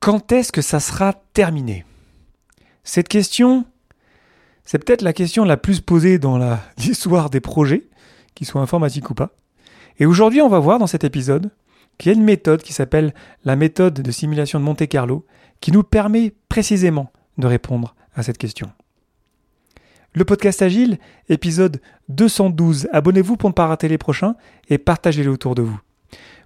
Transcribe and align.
Quand 0.00 0.32
est-ce 0.32 0.50
que 0.50 0.62
ça 0.62 0.80
sera 0.80 1.12
terminé? 1.34 1.84
Cette 2.84 3.08
question, 3.08 3.66
c'est 4.64 4.82
peut-être 4.82 5.02
la 5.02 5.12
question 5.12 5.44
la 5.44 5.58
plus 5.58 5.82
posée 5.82 6.18
dans 6.18 6.38
l'histoire 6.78 7.28
des 7.28 7.40
projets, 7.40 7.86
qu'ils 8.34 8.46
soient 8.46 8.62
informatiques 8.62 9.10
ou 9.10 9.14
pas. 9.14 9.32
Et 9.98 10.06
aujourd'hui, 10.06 10.40
on 10.40 10.48
va 10.48 10.58
voir 10.58 10.78
dans 10.78 10.86
cet 10.86 11.04
épisode 11.04 11.50
qu'il 11.98 12.10
y 12.10 12.14
a 12.14 12.18
une 12.18 12.24
méthode 12.24 12.62
qui 12.62 12.72
s'appelle 12.72 13.12
la 13.44 13.56
méthode 13.56 14.00
de 14.00 14.10
simulation 14.10 14.58
de 14.58 14.64
Monte 14.64 14.88
Carlo, 14.88 15.26
qui 15.60 15.70
nous 15.70 15.82
permet 15.82 16.32
précisément 16.48 17.12
de 17.36 17.46
répondre 17.46 17.94
à 18.14 18.22
cette 18.22 18.38
question. 18.38 18.72
Le 20.14 20.24
podcast 20.24 20.62
Agile, 20.62 20.98
épisode 21.28 21.82
212. 22.08 22.88
Abonnez-vous 22.92 23.36
pour 23.36 23.50
ne 23.50 23.54
pas 23.54 23.66
rater 23.66 23.88
les 23.88 23.98
prochains 23.98 24.34
et 24.70 24.78
partagez-les 24.78 25.28
autour 25.28 25.54
de 25.54 25.60
vous. 25.60 25.78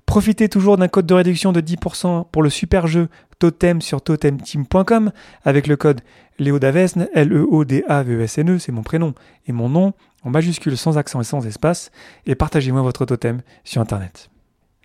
Profitez 0.06 0.48
toujours 0.48 0.76
d'un 0.76 0.88
code 0.88 1.06
de 1.06 1.14
réduction 1.14 1.52
de 1.52 1.60
10% 1.60 2.26
pour 2.30 2.42
le 2.42 2.50
super 2.50 2.86
jeu 2.86 3.08
Totem 3.44 3.82
sur 3.82 4.00
totemteam.com 4.00 5.12
avec 5.44 5.66
le 5.66 5.76
code 5.76 6.00
Léodavesne, 6.38 7.08
L-E-O-D-A-V-E-S-N-E, 7.12 8.58
c'est 8.58 8.72
mon 8.72 8.82
prénom 8.82 9.12
et 9.46 9.52
mon 9.52 9.68
nom, 9.68 9.92
en 10.22 10.30
majuscule 10.30 10.78
sans 10.78 10.96
accent 10.96 11.20
et 11.20 11.24
sans 11.24 11.46
espace, 11.46 11.90
et 12.24 12.36
partagez-moi 12.36 12.80
votre 12.80 13.04
totem 13.04 13.42
sur 13.62 13.82
Internet. 13.82 14.30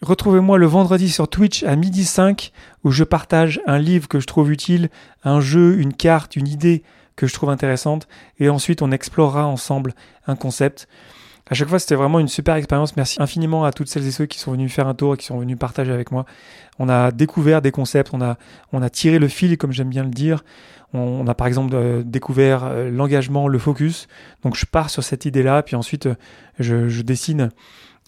Retrouvez-moi 0.02 0.58
le 0.58 0.66
vendredi 0.66 1.10
sur 1.10 1.30
Twitch 1.30 1.64
à 1.64 1.78
midi 1.78 2.04
5 2.04 2.52
où 2.84 2.92
je 2.92 3.06
partage 3.06 3.62
un 3.66 3.80
livre 3.80 4.10
que 4.10 4.20
je 4.20 4.28
trouve 4.28 4.52
utile, 4.52 4.90
un 5.24 5.40
jeu, 5.40 5.80
une 5.80 5.94
carte, 5.94 6.36
une 6.36 6.50
idée 6.50 6.84
que 7.16 7.28
je 7.28 7.34
trouve 7.34 7.52
intéressante, 7.52 8.10
et 8.40 8.50
ensuite 8.50 8.82
on 8.82 8.92
explorera 8.92 9.48
ensemble 9.48 9.94
un 10.28 10.36
concept. 10.36 10.90
À 11.50 11.56
chaque 11.56 11.68
fois, 11.68 11.80
c'était 11.80 11.96
vraiment 11.96 12.20
une 12.20 12.28
super 12.28 12.56
expérience. 12.56 12.96
Merci 12.96 13.22
infiniment 13.22 13.66
à 13.66 13.72
toutes 13.72 13.88
celles 13.88 14.06
et 14.06 14.12
ceux 14.12 14.28
qui 14.28 14.38
sont 14.38 14.52
venus 14.52 14.72
faire 14.72 14.88
un 14.88 14.94
tour 14.94 15.16
et 15.16 15.18
qui 15.18 15.26
sont 15.26 15.40
venus 15.40 15.58
partager 15.58 15.92
avec 15.92 16.12
moi. 16.12 16.26
On 16.78 16.88
a 16.90 17.12
découvert 17.12 17.62
des 17.64 17.72
concepts, 17.72 18.14
on 18.14 18.22
a, 18.22 18.38
on 18.72 18.84
a 18.84 18.90
tiré 18.90 19.18
le 19.18 19.28
fil, 19.28 19.58
comme 19.58 19.72
j'aime 19.72 19.90
bien 19.90 20.04
le 20.04 20.12
dire. 20.12 20.44
On, 20.94 21.28
a 21.28 21.36
par 21.36 21.48
exemple 21.48 21.74
euh, 21.76 22.02
découvert 22.04 22.64
euh, 22.64 22.90
l'engagement, 22.90 23.48
le 23.48 23.60
focus. 23.60 24.08
Donc 24.44 24.56
je 24.56 24.66
pars 24.66 24.90
sur 24.90 25.04
cette 25.04 25.26
idée-là, 25.26 25.62
puis 25.62 25.76
ensuite 25.76 26.08
euh, 26.08 26.16
je, 26.60 26.90
je 26.90 27.02
dessine 27.02 27.50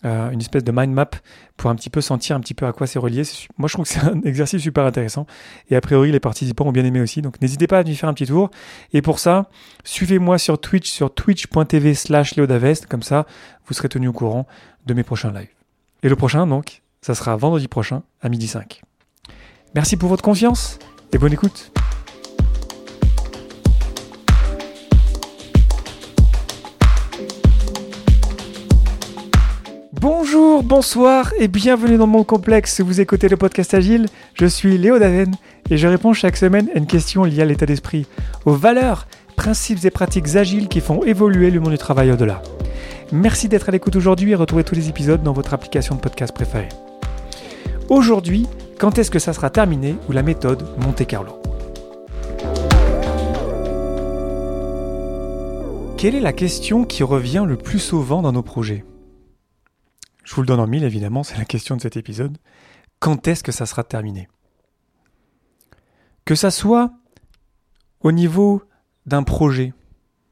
euh, 0.03 0.31
une 0.31 0.39
espèce 0.39 0.63
de 0.63 0.71
mind 0.71 0.93
map 0.93 1.11
pour 1.57 1.69
un 1.69 1.75
petit 1.75 1.89
peu 1.89 2.01
sentir 2.01 2.35
un 2.35 2.39
petit 2.39 2.53
peu 2.53 2.65
à 2.65 2.73
quoi 2.73 2.87
c'est 2.87 2.99
relié. 2.99 3.23
Moi, 3.57 3.67
je 3.67 3.73
trouve 3.73 3.85
que 3.85 3.91
c'est 3.91 4.03
un 4.03 4.21
exercice 4.25 4.61
super 4.61 4.85
intéressant. 4.85 5.27
Et 5.69 5.75
a 5.75 5.81
priori, 5.81 6.11
les 6.11 6.19
participants 6.19 6.65
ont 6.65 6.71
bien 6.71 6.85
aimé 6.85 7.01
aussi. 7.01 7.21
Donc, 7.21 7.39
n'hésitez 7.41 7.67
pas 7.67 7.79
à 7.79 7.83
venir 7.83 7.97
faire 7.97 8.09
un 8.09 8.13
petit 8.13 8.25
tour. 8.25 8.49
Et 8.93 9.01
pour 9.01 9.19
ça, 9.19 9.49
suivez-moi 9.83 10.37
sur 10.37 10.59
Twitch, 10.59 10.89
sur 10.89 11.13
twitch.tv 11.13 11.93
slash 11.93 12.35
leodavest. 12.35 12.87
Comme 12.87 13.03
ça, 13.03 13.25
vous 13.67 13.73
serez 13.73 13.89
tenu 13.89 14.07
au 14.07 14.13
courant 14.13 14.47
de 14.85 14.93
mes 14.93 15.03
prochains 15.03 15.31
lives. 15.31 15.49
Et 16.03 16.09
le 16.09 16.15
prochain, 16.15 16.47
donc, 16.47 16.81
ça 17.01 17.15
sera 17.15 17.35
vendredi 17.35 17.67
prochain 17.67 18.03
à 18.21 18.29
midi 18.29 18.47
5. 18.47 18.81
Merci 19.75 19.97
pour 19.97 20.09
votre 20.09 20.23
confiance 20.23 20.79
et 21.13 21.17
bonne 21.17 21.33
écoute. 21.33 21.71
Bonjour, 30.01 30.63
bonsoir 30.63 31.31
et 31.37 31.47
bienvenue 31.47 31.95
dans 31.95 32.07
mon 32.07 32.23
complexe. 32.23 32.81
Vous 32.81 33.01
écoutez 33.01 33.29
le 33.29 33.37
podcast 33.37 33.75
Agile. 33.75 34.07
Je 34.33 34.47
suis 34.47 34.79
Léo 34.79 34.97
Daven 34.97 35.35
et 35.69 35.77
je 35.77 35.87
réponds 35.87 36.11
chaque 36.11 36.37
semaine 36.37 36.69
à 36.73 36.79
une 36.79 36.87
question 36.87 37.23
liée 37.23 37.43
à 37.43 37.45
l'état 37.45 37.67
d'esprit, 37.67 38.07
aux 38.45 38.55
valeurs, 38.55 39.05
principes 39.35 39.85
et 39.85 39.91
pratiques 39.91 40.35
agiles 40.35 40.69
qui 40.69 40.81
font 40.81 41.03
évoluer 41.03 41.51
le 41.51 41.59
monde 41.59 41.73
du 41.73 41.77
travail 41.77 42.11
au-delà. 42.11 42.41
Merci 43.11 43.47
d'être 43.47 43.69
à 43.69 43.71
l'écoute 43.71 43.95
aujourd'hui 43.95 44.31
et 44.31 44.35
retrouvez 44.35 44.63
tous 44.63 44.73
les 44.73 44.89
épisodes 44.89 45.21
dans 45.21 45.33
votre 45.33 45.53
application 45.53 45.93
de 45.93 46.01
podcast 46.01 46.33
préférée. 46.33 46.69
Aujourd'hui, 47.87 48.47
quand 48.79 48.97
est-ce 48.97 49.11
que 49.11 49.19
ça 49.19 49.33
sera 49.33 49.51
terminé 49.51 49.97
ou 50.09 50.13
la 50.13 50.23
méthode 50.23 50.65
Monte 50.79 51.05
Carlo? 51.05 51.39
Quelle 55.95 56.15
est 56.15 56.19
la 56.19 56.33
question 56.33 56.85
qui 56.85 57.03
revient 57.03 57.45
le 57.47 57.55
plus 57.55 57.77
souvent 57.77 58.23
dans 58.23 58.31
nos 58.31 58.41
projets? 58.41 58.83
Je 60.31 60.35
vous 60.37 60.43
le 60.43 60.47
donne 60.47 60.61
en 60.61 60.67
mille, 60.67 60.85
évidemment, 60.85 61.23
c'est 61.23 61.37
la 61.37 61.43
question 61.43 61.75
de 61.75 61.81
cet 61.81 61.97
épisode. 61.97 62.37
Quand 62.99 63.27
est-ce 63.27 63.43
que 63.43 63.51
ça 63.51 63.65
sera 63.65 63.83
terminé? 63.83 64.29
Que 66.23 66.35
ça 66.35 66.51
soit 66.51 66.93
au 67.99 68.13
niveau 68.13 68.63
d'un 69.05 69.23
projet, 69.23 69.73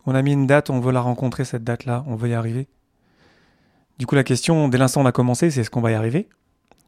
on 0.05 0.15
a 0.15 0.21
mis 0.21 0.31
une 0.31 0.47
date, 0.47 0.69
on 0.69 0.79
veut 0.79 0.93
la 0.93 1.01
rencontrer, 1.01 1.43
cette 1.43 1.65
date-là, 1.65 2.05
on 2.07 2.15
veut 2.15 2.29
y 2.29 2.33
arriver. 2.33 2.69
Du 3.97 4.05
coup, 4.05 4.15
la 4.15 4.23
question, 4.23 4.69
dès 4.69 4.77
l'instant 4.77 5.01
où 5.01 5.03
on 5.03 5.05
a 5.05 5.11
commencé, 5.11 5.51
c'est 5.51 5.59
est-ce 5.59 5.69
qu'on 5.69 5.81
va 5.81 5.91
y 5.91 5.95
arriver? 5.95 6.29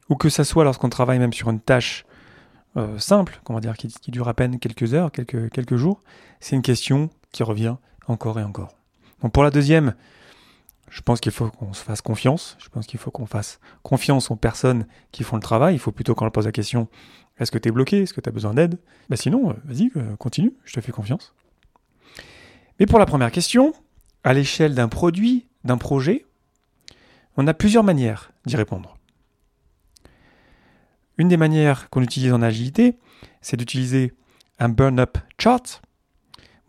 Ou 0.08 0.16
que 0.16 0.30
ça 0.30 0.46
soit 0.46 0.64
lorsqu'on 0.64 0.88
travaille 0.88 1.20
même 1.20 1.34
sur 1.34 1.50
une 1.50 1.60
tâche 1.60 2.06
euh, 2.78 2.98
simple, 2.98 3.42
dire, 3.60 3.76
qui, 3.76 3.90
qui, 3.90 4.12
dure 4.12 4.30
à 4.30 4.34
peine 4.34 4.58
quelques 4.58 4.94
heures, 4.94 5.12
quelques, 5.12 5.52
quelques 5.52 5.76
jours, 5.76 6.00
c'est 6.40 6.56
une 6.56 6.62
question 6.62 7.10
qui 7.34 7.44
revient 7.44 7.76
encore 8.08 8.40
et 8.40 8.44
encore. 8.44 8.78
Donc 9.22 9.34
pour 9.34 9.44
la 9.44 9.52
deuxième, 9.52 9.96
je 10.92 11.02
pense 11.02 11.22
qu'il 11.22 11.32
faut 11.32 11.50
qu'on 11.50 11.74
se 11.74 11.84
fasse 11.84 12.02
confiance. 12.02 12.58
Je 12.60 12.68
pense 12.70 12.86
qu'il 12.86 13.00
faut 13.00 13.12
qu'on 13.12 13.26
fasse 13.26 13.60
confiance 13.82 14.30
aux 14.30 14.36
personnes 14.36 14.86
qui 15.12 15.24
font 15.24 15.38
le 15.38 15.42
travail. 15.42 15.74
Il 15.74 15.80
faut 15.80 15.94
plutôt 15.94 16.14
qu'on 16.14 16.26
leur 16.26 16.34
pose 16.34 16.46
la 16.46 16.52
question 16.52 16.90
est-ce 17.40 17.50
que 17.50 17.58
tu 17.58 17.70
es 17.70 17.72
bloqué? 17.72 18.04
Est-ce 18.04 18.14
que 18.14 18.22
tu 18.22 18.30
as 18.30 18.32
besoin 18.32 18.54
d'aide? 18.54 18.78
Bah 19.10 19.16
Sinon, 19.16 19.50
euh, 19.50 19.54
vas-y, 19.64 19.90
euh, 19.96 20.16
continue, 20.18 20.54
je 20.64 20.74
te 20.74 20.82
fais 20.82 20.92
confiance. 20.92 21.34
Mais 22.80 22.86
pour 22.86 23.00
la 23.00 23.08
première 23.08 23.32
question, 23.32 23.74
à 24.24 24.34
l'échelle 24.34 24.76
d'un 24.76 24.90
produit, 24.90 25.48
d'un 25.64 25.78
projet, 25.78 26.26
on 27.38 27.48
a 27.48 27.56
plusieurs 27.56 27.84
manières 27.84 28.32
d'y 28.46 28.58
répondre. 28.58 28.98
Une 31.18 31.30
des 31.30 31.38
manières 31.38 31.90
qu'on 31.90 32.04
utilise 32.04 32.32
en 32.32 32.44
agilité, 32.44 33.00
c'est 33.42 33.58
d'utiliser 33.58 34.14
un 34.60 34.70
burn-up 34.70 35.18
chart. 35.40 35.82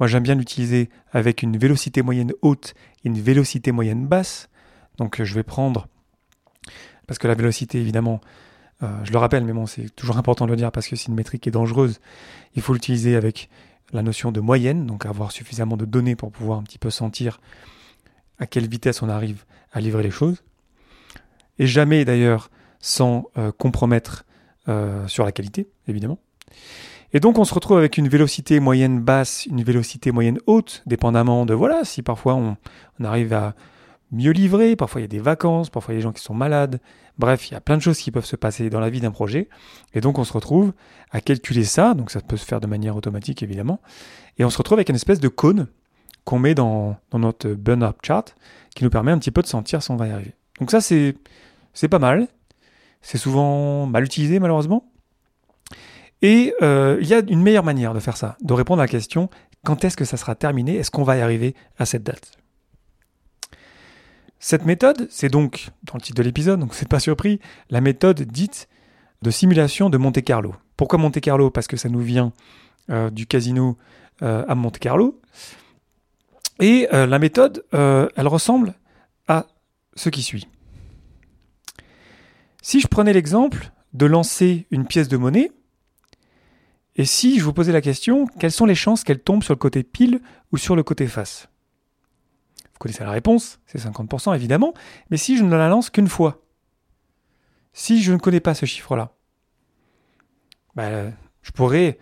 Moi, 0.02 0.08
j'aime 0.08 0.24
bien 0.24 0.34
l'utiliser 0.34 0.90
avec 1.12 1.44
une 1.44 1.56
vélocité 1.56 2.02
moyenne 2.02 2.32
haute 2.42 2.74
et 3.04 3.08
une 3.08 3.20
vélocité 3.20 3.70
moyenne 3.70 4.04
basse. 4.04 4.48
Donc, 4.98 5.20
euh, 5.20 5.24
je 5.24 5.32
vais 5.32 5.44
prendre, 5.44 5.86
parce 7.06 7.20
que 7.20 7.28
la 7.28 7.36
vélocité, 7.36 7.80
évidemment, 7.80 8.20
euh, 8.82 8.88
je 9.04 9.12
le 9.12 9.18
rappelle, 9.18 9.44
mais 9.44 9.52
bon, 9.52 9.66
c'est 9.66 9.94
toujours 9.94 10.18
important 10.18 10.46
de 10.46 10.50
le 10.50 10.56
dire 10.56 10.72
parce 10.72 10.88
que 10.88 10.96
c'est 10.96 11.06
une 11.06 11.14
métrique 11.14 11.46
est 11.46 11.52
dangereuse. 11.52 12.00
Il 12.56 12.62
faut 12.62 12.74
l'utiliser 12.74 13.14
avec 13.14 13.48
la 13.92 14.02
notion 14.02 14.32
de 14.32 14.40
moyenne, 14.40 14.86
donc 14.86 15.06
avoir 15.06 15.30
suffisamment 15.30 15.76
de 15.76 15.84
données 15.84 16.16
pour 16.16 16.32
pouvoir 16.32 16.58
un 16.58 16.64
petit 16.64 16.80
peu 16.80 16.90
sentir 16.90 17.40
à 18.40 18.48
quelle 18.48 18.66
vitesse 18.66 19.02
on 19.02 19.08
arrive 19.08 19.44
à 19.70 19.80
livrer 19.80 20.02
les 20.02 20.10
choses. 20.10 20.42
Et 21.60 21.68
jamais 21.68 22.04
d'ailleurs 22.04 22.50
sans 22.80 23.26
euh, 23.38 23.52
compromettre 23.52 24.24
sur 25.06 25.24
la 25.24 25.30
qualité, 25.30 25.68
évidemment. 25.86 26.18
Et 27.14 27.20
donc 27.20 27.38
on 27.38 27.44
se 27.44 27.52
retrouve 27.52 27.76
avec 27.76 27.98
une 27.98 28.08
vélocité 28.08 28.58
moyenne 28.58 29.00
basse, 29.00 29.44
une 29.46 29.62
vélocité 29.62 30.12
moyenne 30.12 30.38
haute, 30.46 30.82
dépendamment 30.86 31.44
de 31.44 31.52
voilà, 31.52 31.84
si 31.84 32.02
parfois 32.02 32.34
on, 32.34 32.56
arrive 33.04 33.34
à 33.34 33.54
mieux 34.12 34.30
livrer, 34.30 34.76
parfois 34.76 35.00
il 35.00 35.04
y 35.04 35.06
a 35.06 35.08
des 35.08 35.18
vacances, 35.18 35.68
parfois 35.68 35.92
il 35.92 35.96
y 35.96 35.98
a 35.98 36.00
des 36.00 36.04
gens 36.04 36.12
qui 36.12 36.22
sont 36.22 36.32
malades, 36.32 36.80
bref, 37.18 37.50
il 37.50 37.54
y 37.54 37.56
a 37.56 37.60
plein 37.60 37.76
de 37.76 37.82
choses 37.82 37.98
qui 37.98 38.10
peuvent 38.10 38.24
se 38.24 38.36
passer 38.36 38.70
dans 38.70 38.80
la 38.80 38.88
vie 38.88 39.00
d'un 39.00 39.10
projet, 39.10 39.48
et 39.92 40.00
donc 40.00 40.18
on 40.18 40.24
se 40.24 40.32
retrouve 40.32 40.72
à 41.10 41.20
calculer 41.20 41.64
ça, 41.64 41.92
donc 41.92 42.10
ça 42.10 42.20
peut 42.20 42.38
se 42.38 42.46
faire 42.46 42.60
de 42.60 42.66
manière 42.66 42.96
automatique 42.96 43.42
évidemment, 43.42 43.80
et 44.38 44.44
on 44.44 44.50
se 44.50 44.56
retrouve 44.56 44.78
avec 44.78 44.88
une 44.88 44.96
espèce 44.96 45.20
de 45.20 45.28
cône 45.28 45.66
qu'on 46.24 46.38
met 46.38 46.54
dans, 46.54 46.96
dans 47.10 47.18
notre 47.18 47.50
burn-up 47.50 47.98
chart, 48.02 48.34
qui 48.74 48.84
nous 48.84 48.90
permet 48.90 49.12
un 49.12 49.18
petit 49.18 49.32
peu 49.32 49.42
de 49.42 49.46
sentir 49.46 49.82
si 49.82 49.90
on 49.90 49.96
va 49.96 50.06
y 50.06 50.12
arriver. 50.12 50.34
Donc 50.60 50.70
ça 50.70 50.80
c'est, 50.80 51.16
c'est 51.74 51.88
pas 51.88 51.98
mal, 51.98 52.28
c'est 53.02 53.18
souvent 53.18 53.84
mal 53.86 54.04
utilisé 54.04 54.38
malheureusement, 54.38 54.91
et 56.22 56.54
euh, 56.62 56.98
il 57.00 57.08
y 57.08 57.14
a 57.14 57.20
une 57.28 57.42
meilleure 57.42 57.64
manière 57.64 57.92
de 57.92 58.00
faire 58.00 58.16
ça, 58.16 58.36
de 58.40 58.52
répondre 58.52 58.80
à 58.80 58.84
la 58.84 58.88
question 58.88 59.28
quand 59.64 59.84
est-ce 59.84 59.96
que 59.96 60.04
ça 60.04 60.16
sera 60.16 60.34
terminé? 60.34 60.76
Est-ce 60.76 60.90
qu'on 60.90 61.02
va 61.02 61.16
y 61.16 61.20
arriver 61.20 61.54
à 61.78 61.84
cette 61.84 62.04
date? 62.04 62.38
Cette 64.38 64.64
méthode, 64.64 65.06
c'est 65.10 65.28
donc, 65.28 65.68
dans 65.84 65.94
le 65.94 66.00
titre 66.00 66.16
de 66.16 66.22
l'épisode, 66.22 66.58
donc 66.58 66.74
c'est 66.74 66.88
pas 66.88 66.98
surpris, 66.98 67.38
la 67.70 67.80
méthode 67.80 68.22
dite 68.22 68.68
de 69.22 69.30
simulation 69.30 69.88
de 69.88 69.98
Monte 69.98 70.22
Carlo. 70.22 70.54
Pourquoi 70.76 70.98
Monte 70.98 71.20
Carlo? 71.20 71.50
Parce 71.50 71.68
que 71.68 71.76
ça 71.76 71.88
nous 71.88 72.00
vient 72.00 72.32
euh, 72.90 73.10
du 73.10 73.26
casino 73.26 73.76
euh, 74.22 74.44
à 74.48 74.56
Monte 74.56 74.78
Carlo. 74.78 75.20
Et 76.60 76.86
la 76.92 77.18
méthode, 77.18 77.64
elle 77.72 78.28
ressemble 78.28 78.74
à 79.26 79.46
ce 79.96 80.10
qui 80.10 80.22
suit. 80.22 80.46
Si 82.60 82.78
je 82.78 82.86
prenais 82.86 83.12
l'exemple 83.12 83.72
de 83.94 84.06
lancer 84.06 84.66
une 84.70 84.86
pièce 84.86 85.08
de 85.08 85.16
monnaie, 85.16 85.50
et 86.96 87.04
si 87.04 87.38
je 87.38 87.44
vous 87.44 87.52
posais 87.52 87.72
la 87.72 87.80
question, 87.80 88.26
quelles 88.38 88.52
sont 88.52 88.66
les 88.66 88.74
chances 88.74 89.04
qu'elle 89.04 89.20
tombe 89.20 89.42
sur 89.42 89.54
le 89.54 89.58
côté 89.58 89.82
pile 89.82 90.20
ou 90.52 90.58
sur 90.58 90.76
le 90.76 90.82
côté 90.82 91.06
face? 91.06 91.48
Vous 92.72 92.78
connaissez 92.78 93.04
la 93.04 93.10
réponse, 93.10 93.60
c'est 93.66 93.78
50% 93.78 94.34
évidemment, 94.34 94.74
mais 95.10 95.16
si 95.16 95.36
je 95.36 95.44
ne 95.44 95.56
la 95.56 95.68
lance 95.68 95.88
qu'une 95.88 96.08
fois, 96.08 96.42
si 97.72 98.02
je 98.02 98.12
ne 98.12 98.18
connais 98.18 98.40
pas 98.40 98.54
ce 98.54 98.66
chiffre-là, 98.66 99.14
ben, 100.74 101.14
je 101.42 101.50
pourrais 101.52 101.98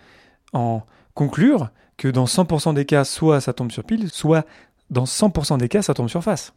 en 0.52 0.82
conclure 1.14 1.70
que 1.96 2.08
dans 2.08 2.24
100% 2.24 2.74
des 2.74 2.86
cas, 2.86 3.04
soit 3.04 3.40
ça 3.40 3.52
tombe 3.52 3.70
sur 3.70 3.84
pile, 3.84 4.10
soit 4.10 4.46
dans 4.90 5.04
100% 5.04 5.58
des 5.58 5.68
cas, 5.68 5.82
ça 5.82 5.94
tombe 5.94 6.08
sur 6.08 6.24
face. 6.24 6.52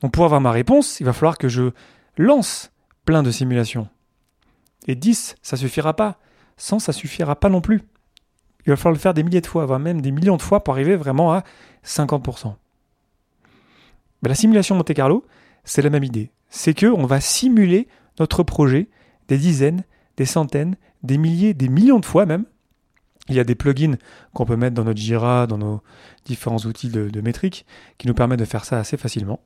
Donc 0.00 0.12
pour 0.12 0.24
avoir 0.24 0.40
ma 0.40 0.50
réponse, 0.50 1.00
il 1.00 1.06
va 1.06 1.12
falloir 1.12 1.38
que 1.38 1.48
je 1.48 1.70
lance 2.18 2.72
plein 3.04 3.22
de 3.22 3.30
simulations. 3.30 3.88
Et 4.88 4.94
10, 4.94 5.36
ça 5.42 5.56
suffira 5.56 5.94
pas. 5.94 6.18
100, 6.56 6.80
ça 6.80 6.92
suffira 6.92 7.36
pas 7.36 7.48
non 7.48 7.60
plus. 7.60 7.82
Il 8.66 8.70
va 8.70 8.76
falloir 8.76 8.94
le 8.94 9.00
faire 9.00 9.14
des 9.14 9.22
milliers 9.22 9.40
de 9.40 9.46
fois, 9.46 9.66
voire 9.66 9.80
même 9.80 10.00
des 10.00 10.12
millions 10.12 10.36
de 10.36 10.42
fois 10.42 10.62
pour 10.62 10.74
arriver 10.74 10.96
vraiment 10.96 11.32
à 11.32 11.42
50%. 11.84 12.54
Ben, 14.22 14.28
la 14.28 14.34
simulation 14.34 14.76
Monte 14.76 14.94
Carlo, 14.94 15.24
c'est 15.64 15.82
la 15.82 15.90
même 15.90 16.04
idée. 16.04 16.30
C'est 16.48 16.74
que 16.74 16.86
on 16.86 17.06
va 17.06 17.20
simuler 17.20 17.88
notre 18.20 18.42
projet 18.42 18.88
des 19.28 19.38
dizaines, 19.38 19.84
des 20.16 20.26
centaines, 20.26 20.76
des 21.02 21.18
milliers, 21.18 21.54
des 21.54 21.68
millions 21.68 21.98
de 21.98 22.06
fois 22.06 22.26
même. 22.26 22.44
Il 23.28 23.34
y 23.36 23.40
a 23.40 23.44
des 23.44 23.54
plugins 23.54 23.96
qu'on 24.34 24.44
peut 24.44 24.56
mettre 24.56 24.74
dans 24.74 24.84
notre 24.84 25.00
Jira, 25.00 25.46
dans 25.46 25.58
nos 25.58 25.80
différents 26.24 26.58
outils 26.58 26.88
de, 26.88 27.08
de 27.08 27.20
métrique, 27.20 27.66
qui 27.98 28.08
nous 28.08 28.14
permettent 28.14 28.40
de 28.40 28.44
faire 28.44 28.64
ça 28.64 28.78
assez 28.78 28.96
facilement. 28.96 29.40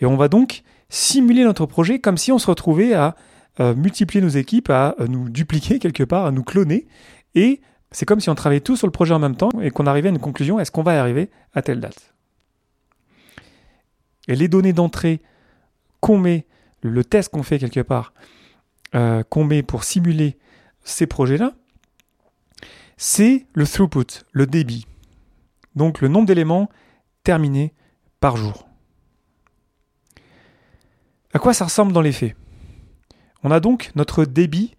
Et 0.00 0.06
on 0.06 0.16
va 0.16 0.28
donc 0.28 0.62
simuler 0.88 1.44
notre 1.44 1.66
projet 1.66 2.00
comme 2.00 2.18
si 2.18 2.32
on 2.32 2.38
se 2.38 2.46
retrouvait 2.48 2.94
à 2.94 3.16
euh, 3.60 3.74
multiplier 3.74 4.22
nos 4.22 4.28
équipes, 4.28 4.70
à 4.70 4.94
euh, 5.00 5.06
nous 5.06 5.28
dupliquer 5.30 5.78
quelque 5.78 6.02
part, 6.02 6.26
à 6.26 6.30
nous 6.30 6.44
cloner. 6.44 6.86
Et 7.34 7.60
c'est 7.90 8.04
comme 8.04 8.20
si 8.20 8.28
on 8.28 8.34
travaillait 8.34 8.60
tous 8.60 8.76
sur 8.76 8.86
le 8.86 8.92
projet 8.92 9.14
en 9.14 9.18
même 9.18 9.36
temps 9.36 9.50
et 9.62 9.70
qu'on 9.70 9.86
arrivait 9.86 10.08
à 10.08 10.12
une 10.12 10.18
conclusion, 10.18 10.58
est-ce 10.60 10.70
qu'on 10.70 10.82
va 10.82 11.00
arriver 11.00 11.30
à 11.54 11.62
telle 11.62 11.80
date? 11.80 12.14
Et 14.28 14.36
les 14.36 14.48
données 14.48 14.72
d'entrée 14.72 15.22
qu'on 16.00 16.18
met, 16.18 16.46
le 16.82 17.04
test 17.04 17.30
qu'on 17.30 17.42
fait 17.42 17.58
quelque 17.58 17.80
part, 17.80 18.12
euh, 18.94 19.22
qu'on 19.22 19.44
met 19.44 19.62
pour 19.62 19.84
simuler 19.84 20.36
ces 20.84 21.06
projets-là, 21.06 21.52
c'est 22.96 23.46
le 23.54 23.66
throughput, 23.66 24.24
le 24.32 24.46
débit. 24.46 24.86
Donc 25.74 26.00
le 26.00 26.08
nombre 26.08 26.26
d'éléments 26.26 26.68
terminés 27.24 27.74
par 28.20 28.36
jour. 28.36 28.68
À 31.32 31.38
quoi 31.38 31.52
ça 31.52 31.64
ressemble 31.64 31.92
dans 31.92 32.00
les 32.00 32.12
faits? 32.12 32.34
On 33.46 33.52
a 33.52 33.60
donc 33.60 33.92
notre 33.94 34.24
débit 34.24 34.74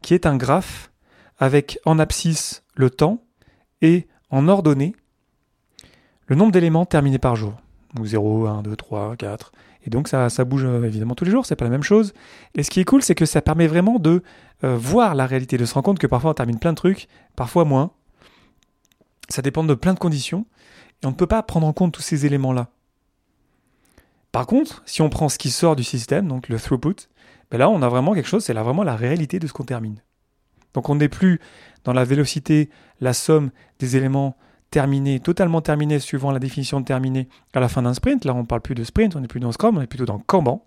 qui 0.00 0.14
est 0.14 0.26
un 0.26 0.36
graphe 0.36 0.92
avec 1.40 1.80
en 1.84 1.98
abscisse 1.98 2.62
le 2.76 2.88
temps 2.88 3.24
et 3.80 4.06
en 4.30 4.46
ordonnée 4.46 4.94
le 6.28 6.36
nombre 6.36 6.52
d'éléments 6.52 6.86
terminés 6.86 7.18
par 7.18 7.34
jour. 7.34 7.54
Donc 7.94 8.06
0, 8.06 8.46
1, 8.46 8.62
2, 8.62 8.76
3, 8.76 9.16
4. 9.16 9.50
Et 9.84 9.90
donc 9.90 10.06
ça, 10.06 10.30
ça 10.30 10.44
bouge 10.44 10.64
euh, 10.64 10.84
évidemment 10.84 11.16
tous 11.16 11.24
les 11.24 11.32
jours, 11.32 11.46
c'est 11.46 11.56
pas 11.56 11.64
la 11.64 11.72
même 11.72 11.82
chose. 11.82 12.14
Et 12.54 12.62
ce 12.62 12.70
qui 12.70 12.78
est 12.78 12.84
cool, 12.84 13.02
c'est 13.02 13.16
que 13.16 13.26
ça 13.26 13.42
permet 13.42 13.66
vraiment 13.66 13.98
de 13.98 14.22
euh, 14.62 14.76
voir 14.76 15.16
la 15.16 15.26
réalité, 15.26 15.58
de 15.58 15.64
se 15.64 15.74
rendre 15.74 15.86
compte 15.86 15.98
que 15.98 16.06
parfois 16.06 16.30
on 16.30 16.34
termine 16.34 16.60
plein 16.60 16.70
de 16.70 16.76
trucs, 16.76 17.08
parfois 17.34 17.64
moins. 17.64 17.90
Ça 19.30 19.42
dépend 19.42 19.64
de 19.64 19.74
plein 19.74 19.94
de 19.94 19.98
conditions. 19.98 20.46
Et 21.02 21.06
on 21.06 21.10
ne 21.10 21.16
peut 21.16 21.26
pas 21.26 21.42
prendre 21.42 21.66
en 21.66 21.72
compte 21.72 21.90
tous 21.90 22.02
ces 22.02 22.24
éléments-là. 22.24 22.68
Par 24.30 24.46
contre, 24.46 24.84
si 24.86 25.02
on 25.02 25.10
prend 25.10 25.28
ce 25.28 25.38
qui 25.38 25.50
sort 25.50 25.74
du 25.74 25.82
système, 25.82 26.28
donc 26.28 26.48
le 26.48 26.60
throughput, 26.60 27.08
là 27.58 27.68
on 27.68 27.82
a 27.82 27.88
vraiment 27.88 28.14
quelque 28.14 28.28
chose, 28.28 28.44
c'est 28.44 28.54
là 28.54 28.62
vraiment 28.62 28.82
la 28.82 28.96
réalité 28.96 29.38
de 29.38 29.46
ce 29.46 29.52
qu'on 29.52 29.64
termine. 29.64 30.02
Donc 30.74 30.88
on 30.88 30.94
n'est 30.94 31.08
plus 31.08 31.40
dans 31.84 31.92
la 31.92 32.04
vélocité, 32.04 32.70
la 33.00 33.12
somme 33.12 33.50
des 33.78 33.96
éléments 33.96 34.36
terminés, 34.70 35.20
totalement 35.20 35.60
terminés 35.60 35.98
suivant 35.98 36.30
la 36.30 36.38
définition 36.38 36.80
de 36.80 36.86
terminé 36.86 37.28
à 37.52 37.60
la 37.60 37.68
fin 37.68 37.82
d'un 37.82 37.94
sprint. 37.94 38.24
Là 38.24 38.34
on 38.34 38.40
ne 38.40 38.46
parle 38.46 38.62
plus 38.62 38.74
de 38.74 38.84
sprint, 38.84 39.16
on 39.16 39.20
n'est 39.20 39.28
plus 39.28 39.40
dans 39.40 39.52
Scrum, 39.52 39.76
on 39.76 39.82
est 39.82 39.86
plutôt 39.86 40.06
dans 40.06 40.18
Kanban. 40.18 40.64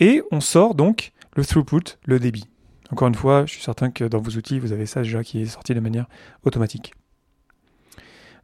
Et 0.00 0.22
on 0.32 0.40
sort 0.40 0.74
donc 0.74 1.12
le 1.36 1.44
throughput, 1.44 1.98
le 2.04 2.18
débit. 2.18 2.48
Encore 2.90 3.06
une 3.06 3.14
fois, 3.14 3.46
je 3.46 3.52
suis 3.52 3.62
certain 3.62 3.90
que 3.90 4.04
dans 4.04 4.18
vos 4.18 4.32
outils, 4.32 4.58
vous 4.58 4.72
avez 4.72 4.86
ça 4.86 5.02
déjà 5.02 5.22
qui 5.22 5.42
est 5.42 5.46
sorti 5.46 5.74
de 5.74 5.80
manière 5.80 6.06
automatique. 6.42 6.92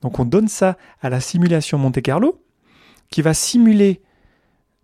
Donc 0.02 0.20
on 0.20 0.25
donne 0.25 0.49
ça 0.49 0.76
à 1.00 1.11
la 1.11 1.20
simulation 1.20 1.78
Monte 1.78 2.00
Carlo, 2.00 2.44
qui 3.11 3.23
va 3.23 3.34
simuler 3.34 4.02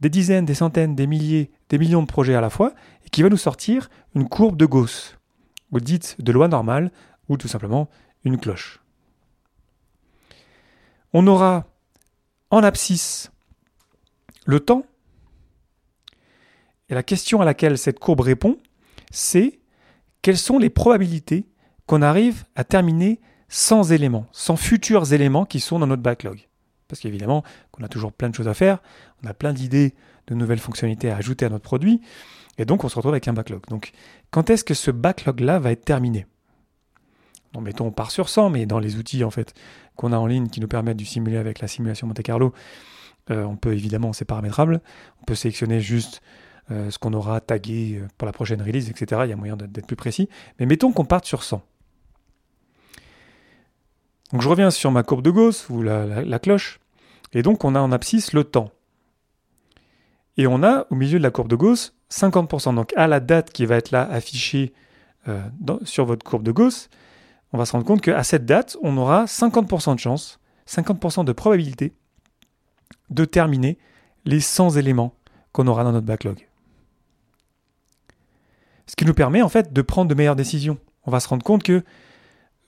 des 0.02 0.10
dizaines, 0.10 0.44
des 0.44 0.54
centaines, 0.54 0.96
des 0.96 1.06
milliers, 1.06 1.52
des 1.68 1.78
millions 1.78 2.02
de 2.02 2.08
projets 2.08 2.34
à 2.34 2.40
la 2.40 2.50
fois, 2.50 2.74
et 3.06 3.08
qui 3.08 3.22
va 3.22 3.28
nous 3.28 3.36
sortir 3.36 3.88
une 4.16 4.28
courbe 4.28 4.56
de 4.56 4.66
Gauss, 4.66 5.16
ou 5.70 5.78
dite 5.78 6.16
de 6.18 6.32
loi 6.32 6.48
normale, 6.48 6.90
ou 7.28 7.36
tout 7.36 7.46
simplement 7.46 7.88
une 8.24 8.36
cloche. 8.36 8.80
On 11.12 11.24
aura 11.28 11.66
en 12.50 12.64
abscisse 12.64 13.30
le 14.44 14.58
temps, 14.58 14.84
et 16.88 16.94
la 16.94 17.04
question 17.04 17.40
à 17.40 17.44
laquelle 17.44 17.78
cette 17.78 18.00
courbe 18.00 18.22
répond, 18.22 18.58
c'est 19.12 19.60
quelles 20.20 20.36
sont 20.36 20.58
les 20.58 20.68
probabilités 20.68 21.46
qu'on 21.86 22.02
arrive 22.02 22.42
à 22.56 22.64
terminer 22.64 23.20
sans 23.48 23.92
éléments, 23.92 24.26
sans 24.32 24.56
futurs 24.56 25.12
éléments 25.12 25.44
qui 25.44 25.60
sont 25.60 25.78
dans 25.78 25.86
notre 25.86 26.02
backlog? 26.02 26.48
Parce 26.92 27.00
qu'évidemment 27.00 27.42
qu'on 27.70 27.82
a 27.82 27.88
toujours 27.88 28.12
plein 28.12 28.28
de 28.28 28.34
choses 28.34 28.48
à 28.48 28.54
faire, 28.54 28.82
on 29.24 29.26
a 29.26 29.32
plein 29.32 29.54
d'idées 29.54 29.94
de 30.26 30.34
nouvelles 30.34 30.58
fonctionnalités 30.58 31.10
à 31.10 31.16
ajouter 31.16 31.46
à 31.46 31.48
notre 31.48 31.64
produit, 31.64 32.02
et 32.58 32.66
donc 32.66 32.84
on 32.84 32.90
se 32.90 32.96
retrouve 32.96 33.14
avec 33.14 33.26
un 33.28 33.32
backlog. 33.32 33.62
Donc 33.70 33.92
quand 34.30 34.50
est-ce 34.50 34.62
que 34.62 34.74
ce 34.74 34.90
backlog-là 34.90 35.58
va 35.58 35.72
être 35.72 35.86
terminé? 35.86 36.26
Mettons 37.58 37.86
on 37.86 37.92
part 37.92 38.10
sur 38.10 38.28
100, 38.28 38.50
mais 38.50 38.66
dans 38.66 38.78
les 38.78 38.96
outils 38.96 39.24
en 39.24 39.30
fait 39.30 39.54
qu'on 39.96 40.12
a 40.12 40.18
en 40.18 40.26
ligne 40.26 40.48
qui 40.48 40.60
nous 40.60 40.68
permettent 40.68 40.98
de 40.98 41.04
simuler 41.04 41.38
avec 41.38 41.60
la 41.60 41.68
simulation 41.68 42.06
Monte 42.06 42.22
Carlo, 42.22 42.52
euh, 43.30 43.44
on 43.44 43.56
peut 43.56 43.72
évidemment, 43.72 44.12
c'est 44.12 44.24
paramétrable, 44.24 44.80
on 45.20 45.24
peut 45.24 45.34
sélectionner 45.34 45.80
juste 45.80 46.20
euh, 46.70 46.90
ce 46.90 46.98
qu'on 46.98 47.12
aura 47.14 47.40
tagué 47.40 48.00
euh, 48.00 48.08
pour 48.18 48.26
la 48.26 48.32
prochaine 48.32 48.60
release, 48.60 48.90
etc. 48.90 49.22
Il 49.24 49.30
y 49.30 49.32
a 49.32 49.36
moyen 49.36 49.56
d'être 49.56 49.86
plus 49.86 49.96
précis. 49.96 50.28
Mais 50.58 50.66
mettons 50.66 50.92
qu'on 50.92 51.04
parte 51.04 51.24
sur 51.24 51.42
100. 51.42 51.62
Donc 54.32 54.42
je 54.42 54.48
reviens 54.48 54.70
sur 54.70 54.90
ma 54.90 55.02
courbe 55.02 55.22
de 55.22 55.30
Gauss 55.30 55.68
ou 55.68 55.82
la 55.82 56.38
cloche. 56.38 56.81
Et 57.32 57.42
donc 57.42 57.64
on 57.64 57.74
a 57.74 57.80
en 57.80 57.92
abscisse 57.92 58.32
le 58.32 58.44
temps. 58.44 58.70
Et 60.36 60.46
on 60.46 60.62
a 60.62 60.86
au 60.90 60.94
milieu 60.94 61.18
de 61.18 61.22
la 61.22 61.30
courbe 61.30 61.48
de 61.48 61.56
Gauss 61.56 61.94
50%. 62.10 62.74
Donc 62.74 62.92
à 62.96 63.06
la 63.06 63.20
date 63.20 63.50
qui 63.50 63.66
va 63.66 63.76
être 63.76 63.90
là 63.90 64.08
affichée 64.10 64.72
euh, 65.28 65.40
sur 65.84 66.04
votre 66.04 66.24
courbe 66.24 66.42
de 66.42 66.52
Gauss, 66.52 66.88
on 67.52 67.58
va 67.58 67.66
se 67.66 67.72
rendre 67.72 67.84
compte 67.84 68.00
qu'à 68.00 68.22
cette 68.22 68.46
date, 68.46 68.76
on 68.82 68.96
aura 68.96 69.26
50% 69.26 69.94
de 69.94 70.00
chance, 70.00 70.40
50% 70.68 71.24
de 71.24 71.32
probabilité 71.32 71.94
de 73.10 73.24
terminer 73.24 73.78
les 74.24 74.40
100 74.40 74.76
éléments 74.76 75.14
qu'on 75.52 75.66
aura 75.66 75.84
dans 75.84 75.92
notre 75.92 76.06
backlog. 76.06 76.48
Ce 78.86 78.96
qui 78.96 79.04
nous 79.04 79.14
permet 79.14 79.42
en 79.42 79.48
fait 79.48 79.72
de 79.72 79.82
prendre 79.82 80.08
de 80.08 80.14
meilleures 80.14 80.36
décisions. 80.36 80.78
On 81.04 81.10
va 81.10 81.20
se 81.20 81.28
rendre 81.28 81.44
compte 81.44 81.62
que 81.62 81.82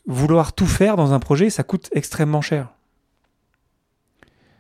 vouloir 0.07 0.53
tout 0.53 0.67
faire 0.67 0.97
dans 0.97 1.13
un 1.13 1.19
projet, 1.19 1.51
ça 1.51 1.63
coûte 1.63 1.89
extrêmement 1.93 2.43
cher 2.43 2.75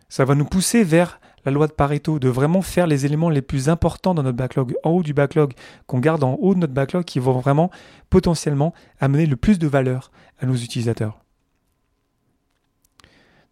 ça 0.08 0.24
va 0.24 0.34
nous 0.34 0.44
pousser 0.44 0.84
vers 0.84 1.20
la 1.44 1.52
loi 1.52 1.66
de 1.66 1.72
Pareto, 1.72 2.18
de 2.18 2.28
vraiment 2.28 2.62
faire 2.62 2.86
les 2.86 3.04
éléments 3.06 3.30
les 3.30 3.42
plus 3.42 3.68
importants 3.68 4.14
dans 4.14 4.22
notre 4.22 4.36
backlog, 4.36 4.74
en 4.82 4.90
haut 4.90 5.02
du 5.02 5.12
backlog, 5.12 5.52
qu'on 5.86 5.98
garde 5.98 6.24
en 6.24 6.34
haut 6.34 6.54
de 6.54 6.60
notre 6.60 6.72
backlog, 6.72 7.04
qui 7.04 7.18
vont 7.18 7.38
vraiment 7.38 7.70
potentiellement 8.10 8.72
amener 8.98 9.26
le 9.26 9.36
plus 9.36 9.58
de 9.58 9.66
valeur 9.66 10.10
à 10.40 10.46
nos 10.46 10.54
utilisateurs. 10.54 11.20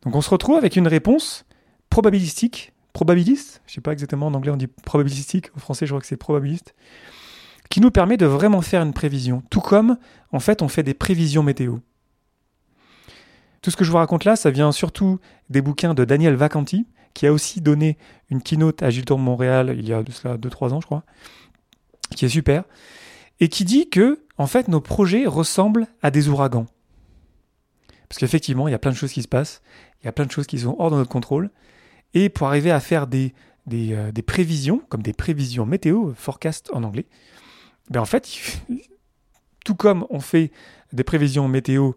Donc 0.02 0.16
on 0.16 0.21
se 0.21 0.30
retrouve 0.30 0.56
avec 0.56 0.76
une 0.76 0.88
réponse 0.88 1.44
probabilistique, 1.90 2.73
probabiliste, 2.92 3.62
je 3.66 3.73
ne 3.73 3.75
sais 3.75 3.80
pas 3.80 3.92
exactement 3.92 4.26
en 4.26 4.35
anglais 4.35 4.50
on 4.50 4.56
dit 4.56 4.66
probabilistique, 4.66 5.50
en 5.56 5.61
français 5.61 5.87
je 5.87 5.92
crois 5.92 6.00
que 6.00 6.06
c'est 6.06 6.16
probabiliste, 6.16 6.75
qui 7.71 7.80
nous 7.80 7.90
permet 7.90 8.16
de 8.16 8.26
vraiment 8.26 8.62
faire 8.62 8.82
une 8.82 8.92
prévision, 8.92 9.42
tout 9.50 9.61
comme 9.61 9.97
en 10.32 10.40
fait 10.40 10.62
on 10.62 10.68
fait 10.68 10.82
des 10.82 10.94
prévisions 10.94 11.42
météo. 11.42 11.78
Tout 13.62 13.71
ce 13.71 13.76
que 13.76 13.85
je 13.85 13.90
vous 13.90 13.97
raconte 13.97 14.25
là, 14.25 14.35
ça 14.35 14.50
vient 14.50 14.73
surtout 14.73 15.21
des 15.49 15.62
bouquins 15.62 15.95
de 15.95 16.04
Daniel 16.04 16.35
Vacanti, 16.35 16.87
qui 17.14 17.26
a 17.26 17.33
aussi 17.33 17.61
donné 17.61 17.97
une 18.28 18.42
keynote 18.42 18.83
à 18.83 18.90
Gilles 18.90 19.04
Tour 19.04 19.19
Montréal 19.19 19.75
il 19.78 19.88
y 19.88 19.92
a 19.92 20.02
de 20.02 20.11
cela 20.11 20.37
2-3 20.37 20.73
ans, 20.73 20.81
je 20.81 20.87
crois, 20.87 21.04
qui 22.16 22.25
est 22.25 22.28
super, 22.28 22.64
et 23.38 23.49
qui 23.49 23.64
dit 23.64 23.88
que, 23.88 24.25
en 24.37 24.47
fait, 24.47 24.66
nos 24.66 24.81
projets 24.81 25.26
ressemblent 25.26 25.87
à 26.02 26.11
des 26.11 26.28
ouragans. 26.28 26.66
Parce 28.09 28.19
qu'effectivement, 28.19 28.66
il 28.66 28.73
y 28.73 28.75
a 28.75 28.78
plein 28.78 28.90
de 28.90 28.97
choses 28.97 29.12
qui 29.12 29.23
se 29.23 29.28
passent, 29.28 29.62
il 30.02 30.07
y 30.07 30.09
a 30.09 30.12
plein 30.12 30.26
de 30.26 30.33
choses 30.33 30.47
qui 30.47 30.59
sont 30.59 30.75
hors 30.78 30.90
de 30.90 30.97
notre 30.97 31.11
contrôle, 31.11 31.50
et 32.14 32.28
pour 32.28 32.49
arriver 32.49 32.73
à 32.73 32.81
faire 32.81 33.07
des, 33.07 33.33
des, 33.66 33.92
euh, 33.95 34.11
prévisions, 34.26 34.83
comme 34.88 35.02
des 35.02 35.12
prévisions 35.12 35.66
météo, 35.66 36.12
forecast 36.14 36.69
en 36.73 36.83
anglais, 36.83 37.07
ben 37.90 38.00
en 38.00 38.07
fait, 38.07 38.28
tout 39.64 39.76
comme 39.76 40.04
on 40.11 40.21
fait 40.21 40.50
des 40.92 41.04
prévisions 41.04 41.47
météo 41.47 41.92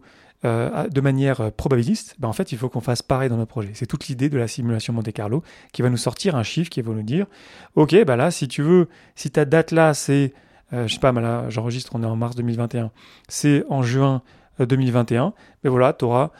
euh, 0.46 0.88
de 0.88 1.00
manière 1.00 1.40
euh, 1.40 1.50
probabiliste, 1.50 2.14
ben 2.18 2.28
en 2.28 2.32
fait, 2.32 2.52
il 2.52 2.58
faut 2.58 2.68
qu'on 2.68 2.80
fasse 2.80 3.02
pareil 3.02 3.28
dans 3.28 3.36
notre 3.36 3.50
projet. 3.50 3.72
C'est 3.74 3.86
toute 3.86 4.08
l'idée 4.08 4.28
de 4.28 4.38
la 4.38 4.48
simulation 4.48 4.92
Monte 4.92 5.12
Carlo 5.12 5.42
qui 5.72 5.82
va 5.82 5.90
nous 5.90 5.96
sortir 5.96 6.36
un 6.36 6.42
chiffre 6.42 6.70
qui 6.70 6.80
va 6.80 6.92
nous 6.92 7.02
dire, 7.02 7.26
ok, 7.74 8.04
bah 8.04 8.16
là, 8.16 8.30
si 8.30 8.48
tu 8.48 8.62
veux, 8.62 8.88
si 9.14 9.30
ta 9.30 9.44
date 9.44 9.72
là, 9.72 9.92
c'est, 9.92 10.32
euh, 10.72 10.86
je 10.86 10.94
sais 10.94 11.00
pas, 11.00 11.12
là, 11.12 11.50
j'enregistre, 11.50 11.92
on 11.94 12.02
est 12.02 12.06
en 12.06 12.16
mars 12.16 12.36
2021, 12.36 12.90
c'est 13.28 13.64
en 13.68 13.82
juin 13.82 14.22
2021, 14.58 15.34
ben 15.62 15.70
voilà, 15.70 15.92
tu 15.92 16.06
auras 16.06 16.30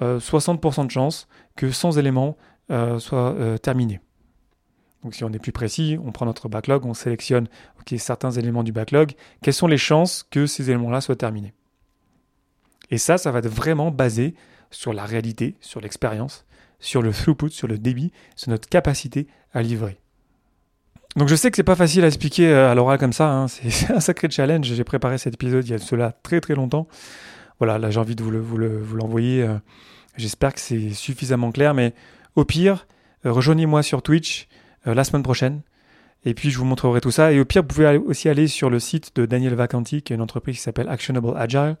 60% 0.00 0.86
de 0.86 0.90
chance 0.90 1.28
que 1.54 1.70
100 1.70 1.98
éléments 1.98 2.38
soient 2.98 3.34
terminés. 3.60 4.00
Donc 5.02 5.14
si 5.14 5.22
on 5.22 5.32
est 5.32 5.38
plus 5.38 5.52
précis, 5.52 5.98
on 6.02 6.12
prend 6.12 6.24
notre 6.24 6.48
backlog, 6.48 6.86
on 6.86 6.94
sélectionne 6.94 7.46
certains 7.96 8.30
éléments 8.32 8.62
du 8.62 8.72
backlog. 8.72 9.12
Quelles 9.42 9.54
sont 9.54 9.66
les 9.66 9.78
chances 9.78 10.26
que 10.30 10.46
ces 10.46 10.70
éléments-là 10.70 11.00
soient 11.00 11.16
terminés? 11.16 11.54
Et 12.90 12.98
ça, 12.98 13.18
ça 13.18 13.30
va 13.30 13.40
être 13.40 13.48
vraiment 13.48 13.90
basé 13.90 14.34
sur 14.70 14.92
la 14.92 15.04
réalité, 15.04 15.56
sur 15.60 15.80
l'expérience, 15.80 16.46
sur 16.80 17.02
le 17.02 17.12
throughput, 17.12 17.50
sur 17.50 17.68
le 17.68 17.78
débit, 17.78 18.12
sur 18.36 18.50
notre 18.50 18.68
capacité 18.68 19.26
à 19.52 19.62
livrer. 19.62 19.98
Donc 21.16 21.28
je 21.28 21.34
sais 21.34 21.50
que 21.50 21.56
c'est 21.56 21.64
pas 21.64 21.76
facile 21.76 22.04
à 22.04 22.06
expliquer 22.06 22.52
à 22.52 22.74
l'oral 22.74 22.98
comme 22.98 23.12
ça, 23.12 23.30
hein. 23.30 23.48
c'est 23.48 23.90
un 23.92 24.00
sacré 24.00 24.28
challenge. 24.30 24.66
J'ai 24.66 24.84
préparé 24.84 25.18
cet 25.18 25.34
épisode 25.34 25.66
il 25.66 25.70
y 25.70 25.74
a 25.74 25.78
cela 25.78 26.12
très 26.22 26.40
très 26.40 26.54
longtemps. 26.54 26.86
Voilà, 27.58 27.78
là 27.78 27.90
j'ai 27.90 27.98
envie 27.98 28.14
de 28.14 28.22
vous 28.22 28.30
l'envoyer. 28.96 29.42
Le, 29.42 29.52
vous 29.54 29.60
J'espère 30.16 30.52
que 30.52 30.60
c'est 30.60 30.90
suffisamment 30.90 31.52
clair, 31.52 31.74
mais 31.74 31.94
au 32.34 32.44
pire, 32.44 32.86
rejoignez-moi 33.24 33.82
sur 33.82 34.02
Twitch 34.02 34.48
la 34.84 35.04
semaine 35.04 35.22
prochaine. 35.22 35.62
Et 36.24 36.34
puis 36.34 36.50
je 36.50 36.58
vous 36.58 36.64
montrerai 36.64 37.00
tout 37.00 37.12
ça. 37.12 37.32
Et 37.32 37.40
au 37.40 37.44
pire, 37.44 37.62
vous 37.62 37.68
pouvez 37.68 37.96
aussi 37.98 38.28
aller 38.28 38.48
sur 38.48 38.68
le 38.68 38.80
site 38.80 39.14
de 39.14 39.26
Daniel 39.26 39.54
Vacanti, 39.54 40.02
qui 40.02 40.12
est 40.12 40.16
une 40.16 40.22
entreprise 40.22 40.56
qui 40.56 40.62
s'appelle 40.62 40.88
Actionable 40.88 41.34
Agile. 41.36 41.76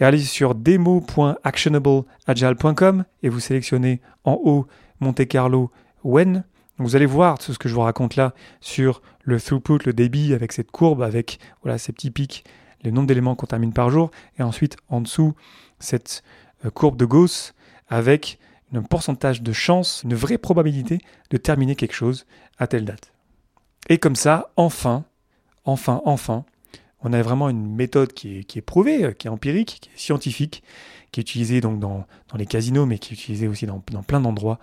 Et 0.00 0.04
aller 0.04 0.18
sur 0.18 0.54
demo.actionableagile.com 0.54 3.04
et 3.22 3.28
vous 3.28 3.40
sélectionnez 3.40 4.00
en 4.24 4.38
haut 4.42 4.66
Monte 5.00 5.28
Carlo 5.28 5.70
When. 6.02 6.44
vous 6.78 6.96
allez 6.96 7.06
voir 7.06 7.40
ce 7.40 7.52
que 7.52 7.68
je 7.68 7.74
vous 7.74 7.82
raconte 7.82 8.16
là 8.16 8.34
sur 8.60 9.02
le 9.22 9.38
throughput, 9.38 9.80
le 9.84 9.92
débit 9.92 10.32
avec 10.32 10.52
cette 10.52 10.70
courbe, 10.70 11.02
avec 11.02 11.38
voilà, 11.62 11.76
ces 11.76 11.92
petits 11.92 12.10
pics, 12.10 12.44
le 12.82 12.90
nombre 12.90 13.06
d'éléments 13.06 13.34
qu'on 13.34 13.46
termine 13.46 13.74
par 13.74 13.90
jour. 13.90 14.10
Et 14.38 14.42
ensuite, 14.42 14.78
en 14.88 15.02
dessous, 15.02 15.34
cette 15.78 16.22
euh, 16.64 16.70
courbe 16.70 16.96
de 16.96 17.04
Gauss 17.04 17.52
avec 17.88 18.38
un 18.74 18.82
pourcentage 18.82 19.42
de 19.42 19.52
chance, 19.52 20.02
une 20.04 20.14
vraie 20.14 20.38
probabilité 20.38 20.98
de 21.30 21.36
terminer 21.36 21.74
quelque 21.74 21.94
chose 21.94 22.26
à 22.58 22.66
telle 22.66 22.84
date. 22.84 23.12
Et 23.88 23.98
comme 23.98 24.16
ça, 24.16 24.52
enfin, 24.56 25.04
enfin, 25.64 26.00
enfin, 26.04 26.44
on 27.02 27.12
a 27.12 27.22
vraiment 27.22 27.48
une 27.48 27.74
méthode 27.74 28.12
qui 28.12 28.38
est, 28.38 28.60
prouvée, 28.60 29.14
qui 29.18 29.26
est 29.26 29.30
empirique, 29.30 29.78
qui 29.80 29.90
est 29.90 29.98
scientifique, 29.98 30.62
qui 31.12 31.20
est 31.20 31.22
utilisée 31.22 31.60
donc 31.60 31.78
dans, 31.78 32.06
les 32.36 32.46
casinos, 32.46 32.86
mais 32.86 32.98
qui 32.98 33.14
est 33.14 33.16
utilisée 33.16 33.48
aussi 33.48 33.66
dans, 33.66 33.80
plein 33.80 34.20
d'endroits, 34.20 34.58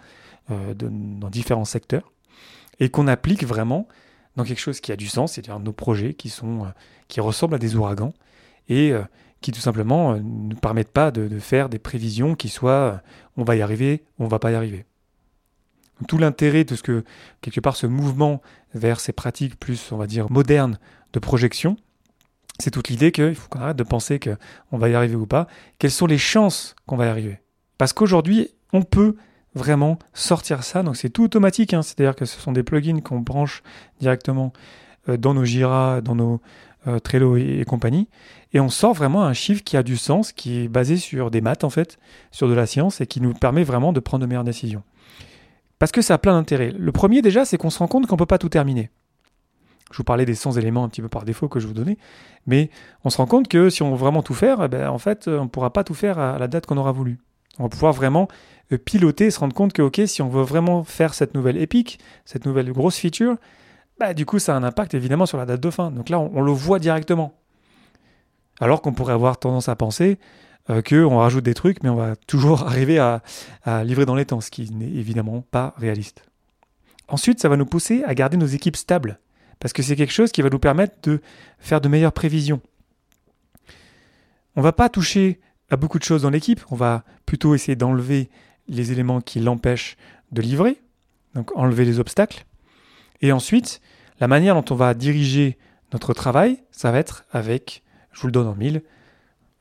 euh, 0.52 0.74
dans 0.74 1.30
différents 1.30 1.66
secteurs, 1.66 2.12
et 2.80 2.90
qu'on 2.90 3.08
applique 3.08 3.44
vraiment 3.44 3.88
dans 4.36 4.44
quelque 4.44 4.60
chose 4.60 4.80
qui 4.80 4.92
a 4.92 4.96
du 4.96 5.08
sens, 5.08 5.34
c'est-à-dire 5.34 5.60
nos 5.60 5.74
projets 5.74 6.14
qui, 6.14 6.30
sont, 6.30 6.66
euh, 6.66 6.70
qui 7.08 7.20
ressemblent 7.22 7.56
à 7.56 7.60
des 7.60 7.76
ouragans, 7.76 8.14
et 8.70 8.92
euh, 8.92 9.02
qui 9.42 9.52
tout 9.52 9.60
simplement 9.60 10.16
ne 10.16 10.54
permettent 10.56 10.92
pas 10.92 11.12
de, 11.12 11.28
de, 11.28 11.40
faire 11.40 11.70
des 11.70 11.80
prévisions 11.80 12.36
qui 12.36 12.50
soient 12.50 13.02
on 13.36 13.44
va 13.44 13.56
y 13.56 13.62
arriver, 13.62 14.04
on 14.20 14.28
va 14.28 14.40
pas 14.40 14.52
y 14.52 14.56
arriver. 14.56 14.86
Tout 16.08 16.18
l'intérêt 16.18 16.64
de 16.64 16.76
ce 16.76 16.84
que, 16.84 17.04
quelque 17.42 17.60
part, 17.60 17.76
ce 17.76 17.88
mouvement 17.88 18.42
vers 18.74 19.00
ces 19.00 19.14
pratiques 19.14 19.60
plus, 19.60 19.92
on 19.92 19.98
va 19.98 20.06
dire, 20.06 20.30
modernes 20.32 20.80
de 21.14 21.20
projection, 21.20 21.78
c'est 22.60 22.72
toute 22.72 22.90
l'idée 22.90 23.12
qu'il 23.12 23.36
faut 23.36 23.50
qu'on 23.50 23.60
arrête 23.60 23.78
de 23.78 23.84
penser 23.84 24.20
qu'on 24.20 24.78
va 24.78 24.90
y 24.90 24.96
arriver 24.96 25.16
ou 25.16 25.28
pas. 25.28 25.48
Quelles 25.80 25.92
sont 25.92 26.08
les 26.08 26.18
chances 26.18 26.76
qu'on 26.86 26.98
va 26.98 27.06
y 27.06 27.10
arriver? 27.10 27.40
Parce 27.78 27.94
qu'aujourd'hui, 27.94 28.50
on 28.74 28.82
peut 28.82 29.16
vraiment 29.54 30.00
sortir 30.14 30.64
ça. 30.64 30.84
Donc 30.84 30.96
c'est 30.96 31.10
tout 31.10 31.24
automatique, 31.24 31.74
hein. 31.74 31.82
c'est-à-dire 31.82 32.16
que 32.16 32.26
ce 32.26 32.40
sont 32.40 32.52
des 32.52 32.64
plugins 32.64 33.02
qu'on 33.02 33.20
branche 33.20 33.64
directement 34.00 34.54
euh, 35.10 35.18
dans 35.18 35.34
nos 35.34 35.46
Jira, 35.46 36.02
dans 36.02 36.16
nos 36.16 36.42
euh, 36.88 37.00
Trello 37.00 37.38
et, 37.38 37.60
et, 37.60 37.66
compagnie. 37.66 38.08
Et 38.54 38.60
on 38.60 38.70
sort 38.70 38.94
vraiment 38.94 39.24
un 39.24 39.34
chiffre 39.34 39.64
qui 39.64 39.78
a 39.78 39.84
du 39.84 39.98
sens, 39.98 40.32
qui 40.32 40.64
est 40.64 40.68
basé 40.68 40.98
sur 40.98 41.32
des 41.32 41.42
maths 41.42 41.64
en 41.64 41.70
fait, 41.70 41.98
sur 42.32 42.48
de 42.48 42.54
la 42.54 42.66
science 42.66 43.02
et 43.02 43.08
qui 43.08 43.20
nous 43.22 43.34
permet 43.34 43.64
vraiment 43.64 43.94
de 43.94 44.00
prendre 44.00 44.22
de 44.22 44.28
meilleures 44.28 44.44
décisions. 44.44 44.84
Parce 45.80 45.92
que 45.92 46.02
ça 46.02 46.16
a 46.16 46.18
plein 46.18 46.34
d'intérêts. 46.34 46.74
Le 46.78 46.92
premier 46.92 47.22
déjà, 47.22 47.46
c'est 47.46 47.58
qu'on 47.58 47.70
se 47.70 47.80
rend 47.80 47.88
compte 47.88 48.08
qu'on 48.08 48.16
ne 48.16 48.20
peut 48.20 48.26
pas 48.26 48.40
tout 48.40 48.50
terminer. 48.50 48.90
Je 49.92 49.98
vous 49.98 50.04
parlais 50.04 50.26
des 50.26 50.36
100 50.36 50.54
éléments 50.54 50.84
un 50.84 50.90
petit 50.90 51.02
peu 51.02 51.10
par 51.10 51.24
défaut 51.24 51.48
que 51.48 51.60
je 51.60 51.68
vous 51.68 51.74
donnais, 51.74 51.98
mais 52.46 52.70
on 53.06 53.10
se 53.10 53.18
rend 53.18 53.26
compte 53.26 53.48
que 53.48 53.70
si 53.70 53.84
on 53.84 53.92
veut 53.92 53.98
vraiment 53.98 54.22
tout 54.22 54.34
faire, 54.34 54.64
eh 54.64 54.68
ben, 54.68 54.90
en 54.90 54.98
fait, 54.98 55.28
on 55.28 55.44
ne 55.44 55.50
pourra 55.50 55.72
pas 55.72 55.84
tout 55.84 55.94
faire 55.94 56.20
à 56.20 56.38
la 56.38 56.48
date 56.48 56.66
qu'on 56.66 56.78
aura 56.78 56.92
voulu. 56.92 57.20
On 57.60 57.64
va 57.64 57.70
pouvoir 57.70 57.94
vraiment 57.94 58.28
euh, 58.72 58.78
piloter 58.78 59.26
et 59.26 59.32
se 59.32 59.40
rendre 59.40 59.54
compte 59.54 59.74
que, 59.74 59.82
ok, 59.82 60.02
si 60.06 60.22
on 60.22 60.30
veut 60.30 60.44
vraiment 60.44 60.84
faire 60.84 61.14
cette 61.14 61.34
nouvelle 61.34 61.58
épique, 61.58 62.00
cette 62.26 62.46
nouvelle 62.46 62.72
grosse 62.72 62.98
feature, 62.98 63.38
bah, 64.00 64.14
du 64.14 64.26
coup, 64.26 64.40
ça 64.40 64.54
a 64.54 64.58
un 64.58 64.64
impact 64.64 64.94
évidemment 64.94 65.26
sur 65.26 65.38
la 65.38 65.46
date 65.46 65.62
de 65.62 65.70
fin. 65.70 65.92
Donc 65.92 66.10
là, 66.10 66.20
on, 66.20 66.42
le 66.42 66.52
voit 66.52 66.80
directement. 66.80 67.34
Alors 68.60 68.82
qu'on 68.82 68.94
pourrait 68.94 69.14
avoir 69.14 69.40
tendance 69.40 69.70
à 69.70 69.76
penser, 69.76 70.20
euh, 70.70 70.82
qu'on 70.82 71.18
rajoute 71.18 71.44
des 71.44 71.54
trucs, 71.54 71.82
mais 71.84 71.90
on 71.90 71.96
va 71.96 72.16
toujours 72.16 72.64
arriver 72.68 73.00
à, 73.00 73.22
livrer 73.84 74.06
dans 74.06 74.16
les 74.16 74.26
temps, 74.26 74.42
ce 74.42 74.52
qui 74.52 74.72
n'est 74.72 74.86
évidemment 74.86 75.44
pas 75.52 75.74
réaliste. 75.78 76.24
Ensuite, 77.08 77.40
ça 77.40 77.50
va 77.50 77.56
nous 77.56 77.66
pousser 77.66 78.04
à 78.04 78.14
garder 78.14 78.38
nos 78.38 78.46
équipes 78.46 78.76
stables, 78.76 79.20
parce 79.60 79.74
que 79.74 79.82
c'est 79.82 79.96
quelque 79.96 80.14
chose 80.14 80.32
qui 80.32 80.42
va 80.42 80.50
nous 80.50 80.60
permettre 80.60 80.96
de 81.04 81.22
faire 81.60 81.82
de 81.82 81.88
meilleures 81.88 82.14
prévisions. 82.14 82.62
On 84.56 84.62
va 84.62 84.72
pas 84.72 84.90
toucher 84.90 85.40
à 85.70 85.76
beaucoup 85.76 86.00
de 86.00 86.04
choses 86.04 86.22
dans 86.22 86.30
l'équipe, 86.30 86.62
on 86.72 86.76
va 86.76 87.04
plutôt 87.26 87.56
essayer 87.56 87.76
d'enlever 87.76 88.30
les 88.68 88.92
éléments 88.92 89.22
qui 89.22 89.40
l'empêchent 89.40 89.98
de 90.32 90.42
livrer, 90.42 90.82
donc 91.36 91.56
enlever 91.56 91.86
les 91.86 92.00
obstacles. 92.00 92.46
Et 93.22 93.32
ensuite, 93.32 93.82
la 94.20 94.28
manière 94.28 94.56
dont 94.56 94.74
on 94.74 94.78
va 94.78 94.94
diriger 94.94 95.58
notre 95.94 96.14
travail, 96.14 96.64
ça 96.72 96.92
va 96.92 97.00
être 97.00 97.26
avec, 97.32 97.84
je 98.12 98.22
vous 98.22 98.28
le 98.28 98.32
donne 98.32 98.48
en 98.48 98.56
mille, 98.56 98.84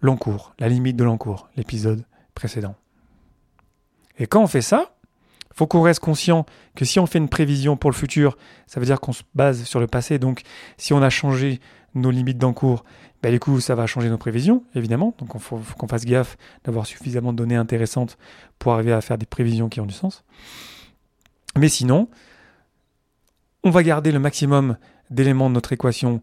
l'encours, 0.01 0.55
la 0.59 0.69
limite 0.69 0.97
de 0.97 1.05
l'encours, 1.05 1.49
l'épisode 1.57 2.05
précédent. 2.35 2.75
Et 4.19 4.27
quand 4.27 4.43
on 4.43 4.47
fait 4.47 4.63
ça, 4.63 4.96
faut 5.57 5.67
qu'on 5.67 5.81
reste 5.81 6.01
conscient 6.01 6.45
que 6.75 6.85
si 6.85 7.01
on 7.01 7.07
fait 7.07 7.19
une 7.19 7.31
prévision 7.31 7.77
pour 7.77 7.91
le 7.91 7.97
futur, 7.97 8.37
ça 8.67 8.79
veut 8.79 8.85
dire 8.85 9.01
qu'on 9.01 9.15
se 9.15 9.23
base 9.35 9.65
sur 9.65 9.81
le 9.81 9.87
passé. 9.87 10.19
Donc, 10.19 10.43
si 10.77 10.93
on 10.93 11.01
a 11.01 11.09
changé 11.09 11.61
nos 11.95 12.11
limites 12.11 12.37
d'encours, 12.37 12.85
ben, 13.23 13.33
du 13.33 13.41
coup, 13.41 13.59
ça 13.61 13.75
va 13.75 13.87
changer 13.87 14.11
nos 14.11 14.19
prévisions, 14.19 14.63
évidemment. 14.75 15.15
Donc, 15.19 15.31
il 15.35 15.41
faut, 15.41 15.59
qu'on 15.79 15.89
fasse 15.89 16.05
gaffe 16.05 16.37
d'avoir 16.65 16.85
suffisamment 16.85 17.33
de 17.33 17.39
données 17.39 17.57
intéressantes 17.57 18.19
pour 18.59 18.75
arriver 18.75 18.93
à 18.93 19.01
faire 19.01 19.17
des 19.17 19.25
prévisions 19.25 19.71
qui 19.71 19.81
ont 19.81 19.87
du 19.87 19.95
sens. 19.95 20.25
Mais 21.57 21.71
sinon, 21.71 22.11
on 23.65 23.71
va 23.71 23.83
garder 23.83 24.13
le 24.13 24.19
maximum 24.19 24.77
d'éléments 25.09 25.49
de 25.49 25.55
notre 25.55 25.73
équation 25.73 26.21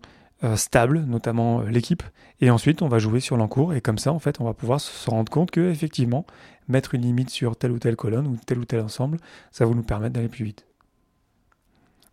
stable, 0.55 1.00
notamment 1.07 1.62
euh, 1.62 1.69
l'équipe. 1.69 2.03
Et 2.41 2.50
ensuite, 2.50 2.81
on 2.81 2.89
va 2.89 3.00
jouer 3.00 3.19
sur 3.19 3.38
l'encours. 3.38 3.73
Et 3.73 3.81
comme 3.81 3.97
ça, 3.97 4.12
en 4.12 4.19
fait, 4.19 4.41
on 4.41 4.43
va 4.43 4.53
pouvoir 4.53 4.81
se 4.81 5.09
rendre 5.09 5.31
compte 5.31 5.51
que 5.51 5.69
effectivement, 5.69 6.25
mettre 6.67 6.95
une 6.95 7.01
limite 7.01 7.29
sur 7.29 7.55
telle 7.55 7.71
ou 7.71 7.79
telle 7.79 7.95
colonne 7.95 8.27
ou 8.27 8.38
tel 8.45 8.59
ou 8.59 8.65
tel 8.65 8.81
ensemble, 8.81 9.19
ça 9.51 9.65
va 9.65 9.73
nous 9.73 9.83
permettre 9.83 10.13
d'aller 10.13 10.27
plus 10.27 10.43
vite. 10.43 10.65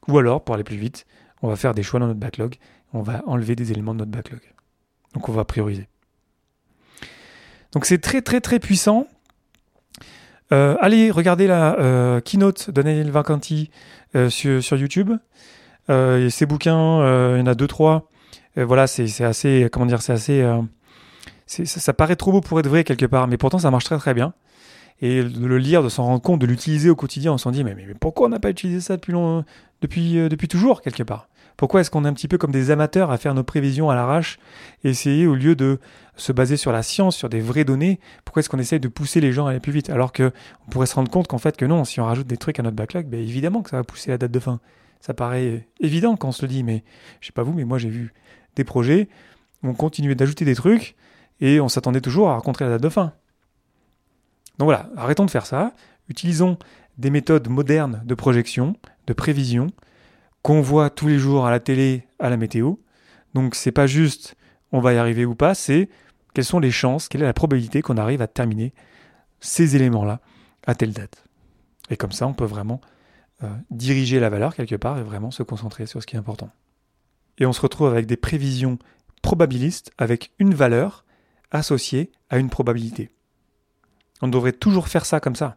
Ou 0.08 0.18
alors, 0.18 0.44
pour 0.44 0.54
aller 0.54 0.64
plus 0.64 0.76
vite, 0.76 1.06
on 1.42 1.48
va 1.48 1.56
faire 1.56 1.74
des 1.74 1.82
choix 1.82 1.98
dans 1.98 2.06
notre 2.06 2.20
backlog. 2.20 2.56
On 2.92 3.02
va 3.02 3.22
enlever 3.26 3.56
des 3.56 3.72
éléments 3.72 3.94
de 3.94 3.98
notre 3.98 4.12
backlog. 4.12 4.40
Donc, 5.14 5.28
on 5.28 5.32
va 5.32 5.44
prioriser. 5.44 5.88
Donc, 7.72 7.84
c'est 7.84 7.98
très, 7.98 8.22
très, 8.22 8.40
très 8.40 8.60
puissant. 8.60 9.06
Euh, 10.52 10.76
allez, 10.80 11.10
regardez 11.10 11.46
la 11.46 12.20
keynote 12.24 12.70
de 12.70 12.82
Daniel 12.82 13.10
Vacanti 13.10 13.70
sur, 14.28 14.76
YouTube. 14.76 15.12
et 15.88 16.30
ces 16.30 16.46
bouquins, 16.46 17.34
il 17.34 17.38
y 17.38 17.42
en 17.42 17.46
a 17.46 17.54
deux, 17.54 17.68
trois 17.68 18.09
voilà, 18.56 18.86
c'est 18.86 19.24
assez, 19.24 19.68
comment 19.72 19.86
dire, 19.86 20.02
c'est 20.02 20.12
assez, 20.12 20.42
euh, 20.42 20.60
ça, 21.46 21.92
paraît 21.92 22.16
trop 22.16 22.32
beau 22.32 22.40
pour 22.40 22.60
être 22.60 22.68
vrai 22.68 22.84
quelque 22.84 23.06
part, 23.06 23.26
mais 23.26 23.36
pourtant 23.36 23.58
ça 23.58 23.70
marche 23.70 23.84
très 23.84 23.98
très 23.98 24.14
bien. 24.14 24.34
Et 25.02 25.22
de 25.22 25.46
le 25.46 25.58
lire, 25.58 25.82
de 25.82 25.88
s'en 25.88 26.04
rendre 26.04 26.20
compte, 26.20 26.40
de 26.40 26.46
l'utiliser 26.46 26.90
au 26.90 26.96
quotidien, 26.96 27.32
on 27.32 27.38
s'en 27.38 27.50
dit 27.50 27.64
mais, 27.64 27.74
mais, 27.74 27.86
pourquoi 27.98 28.26
on 28.26 28.30
n'a 28.30 28.38
pas 28.38 28.50
utilisé 28.50 28.80
ça 28.80 28.96
depuis, 28.96 29.12
long, 29.12 29.44
depuis, 29.80 30.18
euh, 30.18 30.28
depuis 30.28 30.48
toujours 30.48 30.82
quelque 30.82 31.02
part? 31.02 31.28
Pourquoi 31.56 31.80
est-ce 31.80 31.90
qu'on 31.90 32.04
est 32.04 32.08
un 32.08 32.12
petit 32.12 32.28
peu 32.28 32.38
comme 32.38 32.52
des 32.52 32.70
amateurs 32.70 33.10
à 33.10 33.18
faire 33.18 33.34
nos 33.34 33.42
prévisions 33.42 33.90
à 33.90 33.94
l'arrache 33.94 34.38
essayer 34.84 35.26
au 35.26 35.34
lieu 35.34 35.54
de 35.54 35.78
se 36.16 36.32
baser 36.32 36.56
sur 36.56 36.72
la 36.72 36.82
science, 36.82 37.16
sur 37.16 37.28
des 37.28 37.40
vraies 37.40 37.64
données, 37.64 37.98
pourquoi 38.24 38.40
est-ce 38.40 38.48
qu'on 38.48 38.58
essaye 38.58 38.80
de 38.80 38.88
pousser 38.88 39.20
les 39.20 39.32
gens 39.32 39.46
à 39.46 39.50
aller 39.50 39.60
plus 39.60 39.72
vite? 39.72 39.90
Alors 39.90 40.12
que 40.12 40.32
on 40.66 40.70
pourrait 40.70 40.86
se 40.86 40.94
rendre 40.94 41.10
compte 41.10 41.26
qu'en 41.26 41.38
fait 41.38 41.56
que 41.56 41.64
non, 41.64 41.84
si 41.84 42.00
on 42.00 42.04
rajoute 42.04 42.26
des 42.26 42.36
trucs 42.36 42.58
à 42.60 42.62
notre 42.62 42.76
backlog, 42.76 43.06
ben 43.06 43.20
évidemment 43.20 43.62
que 43.62 43.70
ça 43.70 43.76
va 43.76 43.84
pousser 43.84 44.10
la 44.10 44.18
date 44.18 44.30
de 44.30 44.38
fin. 44.38 44.60
Ça 45.00 45.14
paraît 45.14 45.66
évident 45.80 46.16
quand 46.16 46.28
on 46.28 46.32
se 46.32 46.42
le 46.42 46.48
dit, 46.48 46.62
mais 46.62 46.84
je 47.20 47.26
sais 47.26 47.32
pas 47.32 47.42
vous, 47.42 47.54
mais 47.54 47.64
moi 47.64 47.78
j'ai 47.78 47.88
vu 47.88 48.12
des 48.56 48.64
projets, 48.64 49.08
on 49.62 49.74
continuait 49.74 50.14
d'ajouter 50.14 50.44
des 50.44 50.54
trucs, 50.54 50.96
et 51.40 51.60
on 51.60 51.68
s'attendait 51.68 52.00
toujours 52.00 52.30
à 52.30 52.34
rencontrer 52.34 52.64
la 52.64 52.72
date 52.72 52.82
de 52.82 52.88
fin. 52.88 53.12
Donc 54.58 54.66
voilà, 54.66 54.90
arrêtons 54.96 55.24
de 55.24 55.30
faire 55.30 55.46
ça, 55.46 55.72
utilisons 56.08 56.58
des 56.98 57.10
méthodes 57.10 57.48
modernes 57.48 58.02
de 58.04 58.14
projection, 58.14 58.76
de 59.06 59.12
prévision, 59.12 59.68
qu'on 60.42 60.60
voit 60.60 60.90
tous 60.90 61.08
les 61.08 61.18
jours 61.18 61.46
à 61.46 61.50
la 61.50 61.60
télé, 61.60 62.06
à 62.18 62.28
la 62.28 62.36
météo. 62.36 62.74
Donc 63.34 63.54
c'est 63.54 63.72
pas 63.72 63.86
juste 63.86 64.36
on 64.72 64.80
va 64.80 64.92
y 64.92 64.98
arriver 64.98 65.24
ou 65.24 65.34
pas, 65.34 65.54
c'est 65.54 65.88
quelles 66.34 66.44
sont 66.44 66.60
les 66.60 66.70
chances, 66.70 67.08
quelle 67.08 67.22
est 67.22 67.26
la 67.26 67.32
probabilité 67.32 67.82
qu'on 67.82 67.96
arrive 67.96 68.22
à 68.22 68.28
terminer 68.28 68.72
ces 69.40 69.76
éléments-là 69.76 70.20
à 70.66 70.74
telle 70.74 70.92
date. 70.92 71.24
Et 71.90 71.96
comme 71.96 72.12
ça, 72.12 72.26
on 72.26 72.34
peut 72.34 72.44
vraiment 72.44 72.80
euh, 73.42 73.48
diriger 73.70 74.20
la 74.20 74.30
valeur 74.30 74.54
quelque 74.54 74.76
part 74.76 74.98
et 74.98 75.02
vraiment 75.02 75.30
se 75.30 75.42
concentrer 75.42 75.86
sur 75.86 76.00
ce 76.00 76.06
qui 76.06 76.16
est 76.16 76.18
important 76.18 76.50
et 77.40 77.46
on 77.46 77.52
se 77.52 77.60
retrouve 77.60 77.88
avec 77.88 78.06
des 78.06 78.16
prévisions 78.16 78.78
probabilistes 79.22 79.90
avec 79.98 80.32
une 80.38 80.54
valeur 80.54 81.04
associée 81.50 82.12
à 82.28 82.38
une 82.38 82.50
probabilité. 82.50 83.10
On 84.22 84.28
devrait 84.28 84.52
toujours 84.52 84.88
faire 84.88 85.06
ça 85.06 85.18
comme 85.20 85.34
ça. 85.34 85.56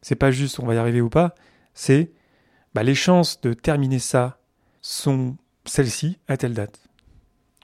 C'est 0.00 0.14
pas 0.14 0.30
juste 0.30 0.58
on 0.60 0.66
va 0.66 0.74
y 0.74 0.78
arriver 0.78 1.00
ou 1.00 1.10
pas, 1.10 1.34
c'est 1.74 2.12
bah, 2.74 2.82
les 2.82 2.94
chances 2.94 3.40
de 3.40 3.52
terminer 3.52 3.98
ça 3.98 4.38
sont 4.80 5.36
celles-ci 5.64 6.18
à 6.28 6.36
telle 6.36 6.54
date. 6.54 6.88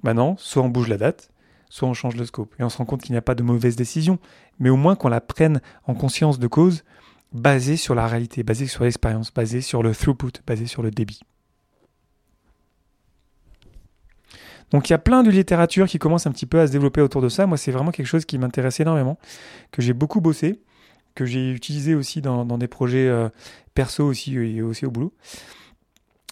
Maintenant, 0.03 0.37
soit 0.39 0.63
on 0.63 0.69
bouge 0.69 0.89
la 0.89 0.97
date, 0.97 1.31
soit 1.69 1.89
on 1.89 1.95
change 1.95 2.17
le 2.17 2.25
scope. 2.25 2.55
Et 2.59 2.65
on 2.65 2.71
se 2.71 2.79
rend 2.79 2.87
compte 2.87 3.03
qu'il 3.03 3.13
n'y 3.13 3.19
a 3.19 3.23
pas 3.23 3.35
de 3.35 3.43
mauvaise 3.43 3.77
décision, 3.77 4.19
mais 4.59 4.71
au 4.71 4.77
moins 4.77 4.97
qu'on 4.97 5.09
la 5.09 5.21
prenne 5.21 5.61
en 5.87 5.95
conscience 5.95 6.39
de 6.39 6.47
cause, 6.47 6.85
basée 7.33 7.77
sur 7.77 7.95
la 7.95 8.07
réalité, 8.07 8.43
basée 8.43 8.67
sur 8.67 8.85
l'expérience, 8.85 9.33
basée 9.33 9.61
sur 9.61 9.83
le 9.83 9.95
throughput, 9.95 10.43
basée 10.47 10.67
sur 10.67 10.83
le 10.83 10.91
débit. 10.91 11.21
Donc 14.71 14.89
il 14.89 14.93
y 14.93 14.95
a 14.95 14.99
plein 14.99 15.23
de 15.23 15.31
littérature 15.31 15.87
qui 15.89 15.99
commence 15.99 16.27
un 16.27 16.33
petit 16.33 16.47
peu 16.47 16.61
à 16.61 16.67
se 16.67 16.73
développer 16.73 17.01
autour 17.01 17.23
de 17.23 17.29
ça. 17.29 17.47
Moi, 17.47 17.57
c'est 17.57 17.73
vraiment 17.73 17.91
quelque 17.91 18.07
chose 18.07 18.25
qui 18.25 18.39
m'intéresse 18.39 18.81
énormément, 18.81 19.19
que 19.73 19.83
j'ai 19.83 19.93
beaucoup 19.93 20.21
bossé, 20.21 20.61
que 21.15 21.25
j'ai 21.25 21.51
utilisé 21.51 21.95
aussi 21.95 22.21
dans, 22.21 22.45
des 22.59 22.69
projets 22.69 23.09
euh, 23.09 23.29
perso 23.75 24.05
aussi 24.05 24.37
et 24.37 24.63
aussi 24.63 24.87
au 24.87 24.91
boulot. 24.91 25.13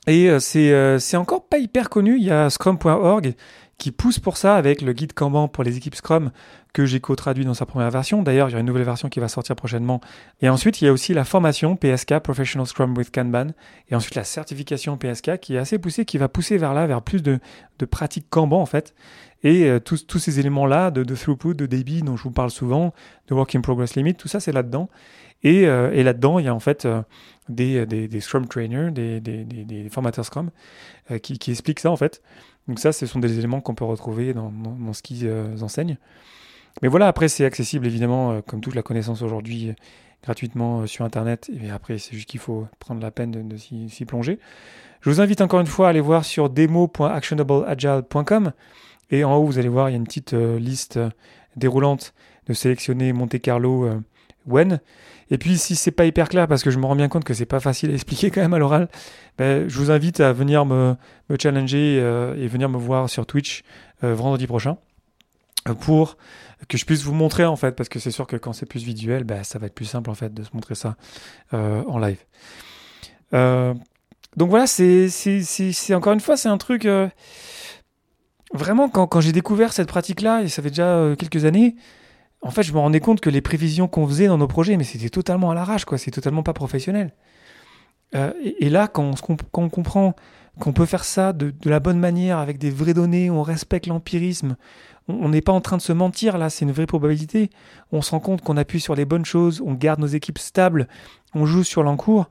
Et 0.07 0.30
euh, 0.30 0.99
c'est 0.99 1.16
encore 1.16 1.47
pas 1.47 1.59
hyper 1.59 1.90
connu. 1.90 2.16
Il 2.16 2.25
y 2.25 2.30
a 2.30 2.49
scrum.org 2.49 3.35
qui 3.78 3.92
pousse 3.92 4.18
pour 4.18 4.37
ça 4.37 4.56
avec 4.56 4.82
le 4.82 4.92
guide 4.92 5.12
Kanban 5.12 5.47
pour 5.47 5.62
les 5.62 5.76
équipes 5.76 5.94
Scrum 5.94 6.32
que 6.73 6.85
j'ai 6.85 7.00
co-traduit 7.00 7.44
dans 7.44 7.54
sa 7.54 7.64
première 7.64 7.90
version. 7.90 8.23
D'ailleurs, 8.23 8.49
il 8.50 8.52
y 8.52 8.56
a 8.56 8.58
une 8.58 8.66
nouvelle 8.66 8.85
version 8.85 9.08
qui 9.08 9.20
va 9.20 9.28
sortir 9.28 9.54
prochainement. 9.54 10.00
Et 10.42 10.49
ensuite, 10.49 10.82
il 10.82 10.87
y 10.87 10.88
a 10.88 10.92
aussi 10.92 11.14
la 11.14 11.25
formation 11.25 11.76
PSK, 11.76 12.18
Professional 12.18 12.66
Scrum 12.66 12.97
with 12.97 13.12
Kanban. 13.12 13.49
Et 13.88 13.94
ensuite, 13.94 14.16
la 14.16 14.25
certification 14.25 14.99
PSK 14.99 15.38
qui 15.38 15.54
est 15.54 15.58
assez 15.58 15.78
poussée, 15.78 16.04
qui 16.04 16.18
va 16.18 16.28
pousser 16.28 16.58
vers 16.58 16.75
là, 16.75 16.87
vers 16.87 17.02
plus 17.02 17.23
de, 17.23 17.38
de 17.78 17.87
pratiques 17.87 18.26
Kanban 18.28 18.61
en 18.61 18.66
fait. 18.66 18.94
Et 19.44 19.64
euh, 19.66 19.78
tous, 19.78 20.06
tous 20.06 20.18
ces 20.18 20.40
éléments-là 20.40 20.90
de, 20.90 21.14
throughput, 21.14 21.54
de 21.54 21.66
débit 21.66 22.02
dont 22.02 22.16
je 22.16 22.25
vous 22.25 22.32
parle 22.32 22.50
souvent, 22.50 22.92
de 23.28 23.35
work 23.35 23.54
in 23.54 23.61
progress 23.61 23.94
limit, 23.94 24.14
tout 24.14 24.28
ça 24.28 24.40
c'est 24.40 24.52
là-dedans. 24.52 24.88
Et, 25.44 25.68
euh, 25.68 25.92
et 25.92 26.02
là-dedans, 26.02 26.40
il 26.40 26.47
y 26.47 26.49
a 26.49 26.54
en 26.54 26.58
fait 26.58 26.85
euh, 26.85 27.02
des, 27.49 27.87
des, 27.87 28.20
Scrum 28.20 28.49
trainers, 28.49 28.90
des, 28.90 29.20
des, 29.20 29.44
des 29.44 29.88
formateurs 29.88 30.25
Scrum 30.25 30.50
qui, 31.23 31.38
qui 31.38 31.52
expliquent 31.52 31.80
ça 31.80 31.92
en 31.92 31.97
fait. 31.97 32.20
Donc 32.68 32.78
ça, 32.78 32.92
ce 32.92 33.06
sont 33.06 33.18
des 33.18 33.38
éléments 33.38 33.60
qu'on 33.60 33.75
peut 33.75 33.84
retrouver 33.84 34.34
dans, 34.34 34.52
dans, 34.52 34.92
ce 34.92 35.02
qu'ils 35.02 35.28
enseignent. 35.62 35.96
Mais 36.82 36.88
voilà, 36.88 37.08
après, 37.08 37.28
c'est 37.28 37.44
accessible 37.44 37.87
évidemment, 37.87 38.32
euh, 38.32 38.40
comme 38.46 38.60
toute 38.60 38.75
la 38.75 38.82
connaissance 38.82 39.22
aujourd'hui, 39.22 39.70
euh, 39.70 39.75
gratuitement 40.22 40.80
euh, 40.80 40.87
sur 40.87 41.04
Internet. 41.04 41.50
Et 41.62 41.70
après, 41.70 41.98
c'est 41.98 42.14
juste 42.14 42.28
qu'il 42.28 42.40
faut 42.40 42.66
prendre 42.78 43.02
la 43.02 43.10
peine 43.10 43.48
de, 43.48 43.56
s'y 43.56 44.04
plonger. 44.06 44.38
Je 45.00 45.10
vous 45.10 45.20
invite 45.20 45.40
encore 45.40 45.60
une 45.60 45.66
fois 45.66 45.88
à 45.88 45.90
aller 45.90 46.00
voir 46.00 46.25
sur 46.25 46.50
demo.actionableagile.com. 46.50 48.52
Et 49.10 49.25
en 49.25 49.37
haut, 49.37 49.46
vous 49.46 49.58
allez 49.58 49.68
voir, 49.68 49.88
il 49.88 49.92
y 49.92 49.94
a 49.94 49.98
une 49.98 50.04
petite 50.04 50.32
liste 50.32 50.98
déroulante 51.56 52.14
de 52.46 52.52
sélectionner 52.52 53.12
Monte 53.12 53.40
Carlo 53.40 53.88
when. 54.48 54.80
Et 55.30 55.38
puis, 55.38 55.58
si 55.58 55.76
c'est 55.76 55.90
pas 55.90 56.06
hyper 56.06 56.28
clair, 56.28 56.48
parce 56.48 56.62
que 56.62 56.70
je 56.70 56.78
me 56.78 56.86
rends 56.86 56.96
bien 56.96 57.08
compte 57.08 57.24
que 57.24 57.34
c'est 57.34 57.46
pas 57.46 57.60
facile 57.60 57.90
à 57.90 57.94
expliquer 57.94 58.30
quand 58.32 58.40
même 58.40 58.54
à 58.54 58.58
l'oral, 58.58 58.88
ben, 59.36 59.68
je 59.68 59.78
vous 59.78 59.90
invite 59.90 60.20
à 60.20 60.32
venir 60.32 60.64
me, 60.64 60.96
challenger 61.40 61.96
et 61.96 62.48
venir 62.48 62.68
me 62.68 62.78
voir 62.78 63.10
sur 63.10 63.26
Twitch 63.26 63.62
vendredi 64.02 64.46
prochain 64.46 64.78
pour 65.74 66.16
que 66.66 66.76
je 66.76 66.84
puisse 66.84 67.02
vous 67.02 67.14
montrer 67.14 67.44
en 67.44 67.56
fait, 67.56 67.72
parce 67.72 67.88
que 67.88 67.98
c'est 67.98 68.10
sûr 68.10 68.26
que 68.26 68.36
quand 68.36 68.52
c'est 68.52 68.66
plus 68.66 68.82
visuel, 68.82 69.24
bah, 69.24 69.44
ça 69.44 69.58
va 69.58 69.66
être 69.66 69.74
plus 69.74 69.84
simple 69.84 70.10
en 70.10 70.14
fait 70.14 70.34
de 70.34 70.42
se 70.42 70.50
montrer 70.54 70.74
ça 70.74 70.96
euh, 71.54 71.82
en 71.86 71.98
live. 71.98 72.18
Euh, 73.34 73.74
donc 74.36 74.50
voilà, 74.50 74.66
c'est, 74.66 75.08
encore 75.94 76.12
une 76.12 76.20
fois, 76.20 76.36
c'est 76.36 76.48
un 76.48 76.58
truc. 76.58 76.84
Euh, 76.84 77.08
vraiment, 78.52 78.88
quand, 78.88 79.06
quand 79.06 79.20
j'ai 79.20 79.32
découvert 79.32 79.72
cette 79.72 79.88
pratique-là, 79.88 80.42
et 80.42 80.48
ça 80.48 80.62
fait 80.62 80.70
déjà 80.70 81.14
quelques 81.18 81.44
années, 81.44 81.76
en 82.42 82.50
fait, 82.50 82.62
je 82.62 82.73
me 82.73 82.78
rendais 82.78 83.00
compte 83.00 83.21
que 83.21 83.30
les 83.30 83.40
prévisions 83.40 83.88
qu'on 83.88 84.07
faisait 84.07 84.28
dans 84.28 84.38
nos 84.38 84.47
projets, 84.47 84.76
mais 84.76 84.85
c'était 84.85 85.11
totalement 85.11 85.50
à 85.50 85.54
l'arrache, 85.54 85.85
quoi. 85.85 85.99
C'est 85.99 86.11
totalement 86.11 86.42
pas 86.42 86.52
professionnel. 86.52 87.12
Et, 88.14 88.71
là, 88.71 88.88
quand 88.88 89.12
on, 89.52 89.68
comprend 89.68 90.14
qu'on 90.59 90.73
peut 90.73 90.87
faire 90.87 91.04
ça 91.04 91.35
de, 91.35 91.50
de, 91.50 91.68
la 91.68 91.78
bonne 91.78 91.99
manière, 91.99 92.38
avec 92.38 92.57
des 92.57 92.71
vraies 92.71 92.95
données, 92.95 93.28
on 93.28 93.42
respecte 93.42 93.87
l'empirisme, 93.87 94.57
on 95.09 95.30
n'est 95.30 95.40
pas 95.40 95.52
en 95.52 95.61
train 95.61 95.76
de 95.76 95.83
se 95.83 95.92
mentir 95.92 96.38
là, 96.38 96.50
c'est 96.50 96.64
une 96.64 96.73
vraie 96.73 96.87
probabilité. 96.87 97.50
On 97.92 98.02
se 98.02 98.11
rend 98.11 98.21
compte 98.21 98.42
qu'on 98.42 98.57
appuie 98.57 98.80
sur 98.80 98.95
les 98.95 99.04
bonnes 99.04 99.25
choses, 99.25 99.62
on 99.64 99.73
garde 99.73 100.00
nos 100.00 100.07
équipes 100.07 100.38
stables, 100.38 100.87
on 101.35 101.47
joue 101.47 101.64
sur 101.64 101.83
l'encours. 101.83 102.28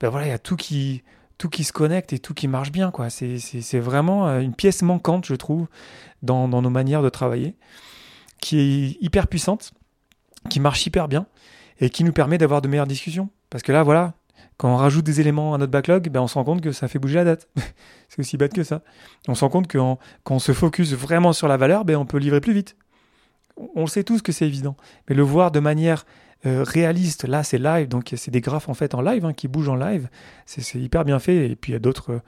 Ben 0.00 0.08
voilà, 0.08 0.26
il 0.26 0.30
y 0.30 0.32
a 0.32 0.38
tout 0.38 0.56
qui, 0.56 1.02
tout 1.38 1.48
qui 1.48 1.64
se 1.64 1.72
connecte 1.72 2.12
et 2.12 2.18
tout 2.18 2.32
qui 2.32 2.48
marche 2.48 2.70
bien. 2.70 2.90
quoi. 2.90 3.10
C'est 3.10 3.80
vraiment 3.80 4.28
euh, 4.28 4.40
une 4.40 4.54
pièce 4.54 4.82
manquante, 4.82 5.26
je 5.26 5.34
trouve, 5.34 5.66
dans, 6.22 6.48
dans 6.48 6.62
nos 6.62 6.70
manières 6.70 7.02
de 7.02 7.08
travailler, 7.08 7.56
qui 8.40 8.58
est 8.58 9.04
hyper 9.04 9.26
puissante, 9.28 9.72
qui 10.48 10.60
marche 10.60 10.86
hyper 10.86 11.08
bien 11.08 11.26
et 11.80 11.90
qui 11.90 12.04
nous 12.04 12.12
permet 12.12 12.38
d'avoir 12.38 12.62
de 12.62 12.68
meilleures 12.68 12.86
discussions. 12.86 13.30
Parce 13.48 13.62
que 13.62 13.72
là, 13.72 13.82
voilà, 13.82 14.14
quand 14.56 14.72
on 14.72 14.76
rajoute 14.76 15.04
des 15.04 15.20
éléments 15.20 15.54
à 15.54 15.58
notre 15.58 15.72
backlog, 15.72 16.08
ben 16.10 16.20
on 16.20 16.26
se 16.26 16.34
rend 16.34 16.44
compte 16.44 16.60
que 16.60 16.72
ça 16.72 16.88
fait 16.88 16.98
bouger 16.98 17.16
la 17.16 17.24
date. 17.24 17.48
c'est 18.08 18.20
aussi 18.20 18.36
bête 18.36 18.52
que 18.52 18.62
ça. 18.62 18.82
On 19.28 19.34
se 19.34 19.44
rend 19.44 19.50
compte 19.50 19.66
que 19.66 19.78
quand 19.78 20.34
on 20.34 20.38
se 20.38 20.52
focus 20.52 20.92
vraiment 20.92 21.32
sur 21.32 21.48
la 21.48 21.56
valeur, 21.56 21.84
ben 21.84 21.96
on 21.96 22.06
peut 22.06 22.18
livrer 22.18 22.40
plus 22.40 22.52
vite. 22.52 22.76
On 23.74 23.82
le 23.82 23.86
sait 23.86 24.04
tous 24.04 24.22
que 24.22 24.32
c'est 24.32 24.46
évident. 24.46 24.76
Mais 25.08 25.14
le 25.14 25.22
voir 25.22 25.50
de 25.50 25.60
manière 25.60 26.04
euh, 26.46 26.62
réaliste, 26.62 27.24
là 27.24 27.42
c'est 27.42 27.58
live, 27.58 27.88
donc 27.88 28.12
c'est 28.16 28.30
des 28.30 28.40
graphes 28.40 28.68
en 28.68 28.74
fait 28.74 28.94
en 28.94 29.02
live, 29.02 29.24
hein, 29.24 29.32
qui 29.32 29.48
bougent 29.48 29.68
en 29.68 29.76
live. 29.76 30.08
C'est 30.46 30.78
hyper 30.78 31.04
bien 31.04 31.18
fait. 31.18 31.50
Et 31.50 31.56
puis 31.56 31.72
il 31.72 31.74
y 31.74 31.76
a 31.76 31.80
d'autres, 31.80 32.20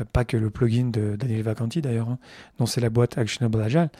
euh, 0.00 0.04
pas 0.12 0.24
que 0.24 0.36
le 0.36 0.50
plugin 0.50 0.86
de 0.86 1.16
Daniel 1.16 1.42
Vacanti 1.42 1.80
d'ailleurs, 1.82 2.08
hein, 2.08 2.18
dont 2.58 2.66
c'est 2.66 2.80
la 2.80 2.90
boîte 2.90 3.18
Actionable 3.18 3.60
Agile. 3.62 3.90